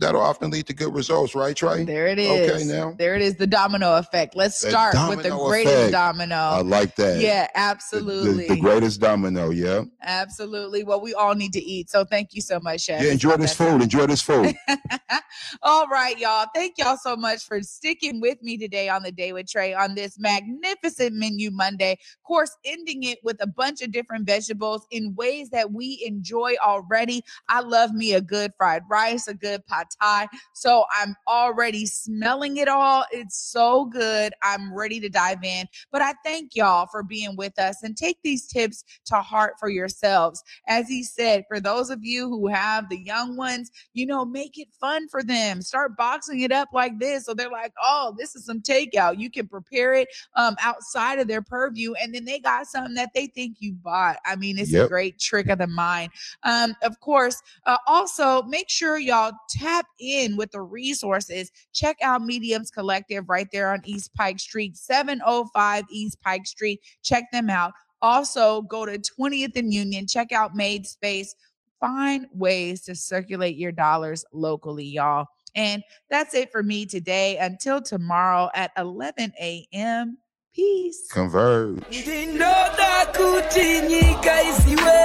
that'll 0.00 0.20
often 0.20 0.50
lead 0.50 0.66
to 0.66 0.74
good 0.74 0.92
results 0.94 1.34
right 1.34 1.54
trey 1.56 1.84
There 1.84 2.06
it 2.08 2.18
is. 2.18 2.50
okay 2.50 2.64
now 2.64 2.94
There 2.98 3.14
it 3.14 3.22
is. 3.22 3.36
The 3.36 3.46
domino 3.46 3.96
effect. 3.96 4.34
Let's 4.34 4.60
The 4.60 4.70
start 4.70 4.96
with 5.08 5.22
the 5.22 5.30
greatest 5.36 5.74
effect. 5.74 5.92
domino. 5.92 6.34
i 6.34 6.60
like 6.62 6.96
that 6.96 7.20
Yeah, 7.20 7.42
The- 7.42 7.48
the- 7.52 7.58
absolutely. 7.58 8.48
the, 8.48 8.56
greatest 8.58 9.00
domino 9.00 9.50
yeah 9.50 9.82
Absolutely. 10.02 10.82
Well, 10.84 11.00
we 11.00 11.14
all 11.14 11.34
need 11.34 11.52
to 11.52 11.60
eat. 11.62 11.90
So 11.90 12.04
thank 12.04 12.34
you 12.34 12.40
so 12.40 12.58
much, 12.60 12.80
Chef. 12.82 13.02
yeah 13.02 13.12
enjoy 13.12 13.36
this 13.36 13.54
that 13.54 13.64
time. 13.64 13.72
food 13.78 13.82
enjoy 13.82 14.06
this 14.06 14.22
food 14.22 14.54
all 15.62 15.86
right, 15.88 16.18
y'all. 16.18 16.46
Thank 16.54 16.74
y'all 16.78 16.96
so 16.96 17.16
much 17.16 17.44
for 17.44 17.60
sticking 17.62 18.20
with 18.20 18.42
me 18.42 18.56
today 18.56 18.88
on 18.88 19.02
the 19.02 19.12
day 19.12 19.32
with 19.32 19.48
Trey 19.48 19.74
on 19.74 19.94
this 19.94 20.18
magnificent 20.18 21.14
menu 21.14 21.50
Monday. 21.50 21.92
Of 21.92 22.22
course, 22.24 22.56
ending 22.64 23.02
it 23.04 23.18
with 23.22 23.36
a 23.42 23.46
bunch 23.46 23.82
of 23.82 23.92
different 23.92 24.26
vegetables 24.26 24.86
in 24.90 25.14
ways 25.14 25.50
that 25.50 25.72
we 25.72 26.02
enjoy 26.06 26.54
already. 26.64 27.22
I 27.48 27.60
love 27.60 27.92
me 27.92 28.14
a 28.14 28.20
good 28.20 28.52
fried 28.56 28.82
rice, 28.88 29.28
a 29.28 29.34
good 29.34 29.66
pad 29.66 29.86
thai. 30.00 30.28
So 30.54 30.84
I'm 30.98 31.16
already 31.28 31.86
smelling 31.86 32.58
it 32.58 32.68
all. 32.68 33.04
It's 33.12 33.36
so 33.36 33.86
good. 33.86 34.32
I'm 34.42 34.74
ready 34.74 35.00
to 35.00 35.08
dive 35.08 35.44
in. 35.44 35.66
But 35.90 36.02
I 36.02 36.14
thank 36.24 36.56
y'all 36.56 36.86
for 36.86 37.02
being 37.02 37.36
with 37.36 37.58
us 37.58 37.82
and 37.82 37.96
take 37.96 38.18
these 38.22 38.46
tips 38.46 38.84
to 39.06 39.16
heart 39.16 39.54
for 39.58 39.68
yourselves. 39.68 40.42
As 40.68 40.88
he 40.88 41.02
said, 41.02 41.44
for 41.48 41.60
those 41.60 41.90
of 41.90 42.04
you 42.04 42.28
who 42.28 42.48
have 42.48 42.88
the 42.88 42.98
young 42.98 43.36
ones, 43.36 43.70
you 43.94 44.06
know, 44.06 44.24
make 44.24 44.58
it 44.58 44.68
fun 44.80 45.08
for 45.08 45.22
them. 45.22 45.62
Start 45.62 45.96
boxing 45.96 46.40
it 46.40 46.52
up 46.52 46.68
like 46.72 46.98
this. 46.98 47.26
So 47.26 47.34
they're 47.34 47.50
like, 47.50 47.72
oh, 47.82 48.14
this 48.18 48.36
is 48.36 48.44
some 48.44 48.60
takeout. 48.60 49.18
You 49.18 49.30
can 49.30 49.48
prepare 49.48 49.94
it 49.94 50.08
um, 50.36 50.56
outside 50.60 51.18
of 51.18 51.28
their 51.28 51.42
purview. 51.42 51.94
And 51.94 52.14
then 52.14 52.24
they 52.24 52.38
got 52.38 52.66
something 52.66 52.94
that 52.94 53.10
they 53.14 53.26
think 53.26 53.56
you 53.60 53.72
bought. 53.72 54.16
I 54.24 54.36
mean, 54.36 54.58
it's 54.58 54.72
a 54.72 54.88
great 54.88 55.18
trick 55.18 55.48
of 55.48 55.58
the 55.58 55.66
mind. 55.66 56.10
Um, 56.42 56.74
of 56.82 56.98
course, 57.00 57.42
uh, 57.66 57.78
also 57.86 58.42
make 58.42 58.68
sure 58.68 58.98
y'all 58.98 59.32
tap 59.48 59.69
in 59.98 60.36
with 60.36 60.50
the 60.52 60.62
resources. 60.62 61.50
Check 61.72 61.96
out 62.02 62.22
Mediums 62.22 62.70
Collective 62.70 63.28
right 63.28 63.48
there 63.52 63.72
on 63.72 63.80
East 63.84 64.14
Pike 64.14 64.38
Street, 64.38 64.76
705 64.76 65.84
East 65.90 66.20
Pike 66.22 66.46
Street. 66.46 66.80
Check 67.02 67.24
them 67.32 67.50
out. 67.50 67.72
Also, 68.02 68.62
go 68.62 68.86
to 68.86 68.98
20th 68.98 69.56
and 69.56 69.72
Union. 69.72 70.06
Check 70.06 70.32
out 70.32 70.54
Made 70.54 70.86
Space. 70.86 71.34
Find 71.80 72.26
ways 72.34 72.82
to 72.82 72.94
circulate 72.94 73.56
your 73.56 73.72
dollars 73.72 74.24
locally, 74.32 74.84
y'all. 74.84 75.26
And 75.54 75.82
that's 76.10 76.34
it 76.34 76.52
for 76.52 76.62
me 76.62 76.86
today. 76.86 77.38
Until 77.38 77.80
tomorrow 77.80 78.50
at 78.54 78.70
11 78.76 79.32
a.m. 79.40 80.18
Peace. 80.54 81.06
converge 81.12 81.80
ndinoda 81.88 83.06
kuti 83.16 83.80
nyika 83.88 84.42
isiwe 84.42 85.00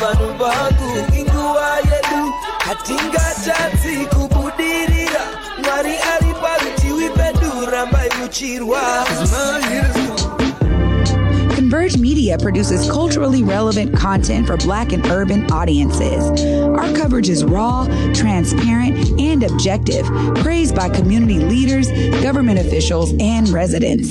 vanhu 0.00 0.26
vangu 0.38 1.16
inguva 1.18 1.76
yedu 1.76 2.32
hatingatadzi 2.58 4.06
kubudirira 4.06 5.20
mwari 5.64 5.90
ari 6.14 6.34
parutivi 6.42 7.10
pedu 7.10 7.70
rambai 7.70 8.10
muchirwa 8.22 8.80
Converge 11.56 11.96
Media 11.98 12.36
produces 12.38 12.90
culturally 12.90 13.42
relevant 13.42 13.94
content 13.96 14.46
for 14.46 14.56
Black 14.58 14.92
and 14.92 15.06
urban 15.06 15.50
audiences. 15.50 16.22
Our 16.64 16.92
coverage 16.94 17.30
is 17.30 17.44
raw, 17.44 17.86
transparent, 18.14 19.18
and 19.20 19.42
objective, 19.42 20.04
praised 20.42 20.74
by 20.74 20.90
community 20.90 21.38
leaders, 21.38 21.90
government 22.22 22.58
officials, 22.58 23.14
and 23.20 23.48
residents. 23.48 24.10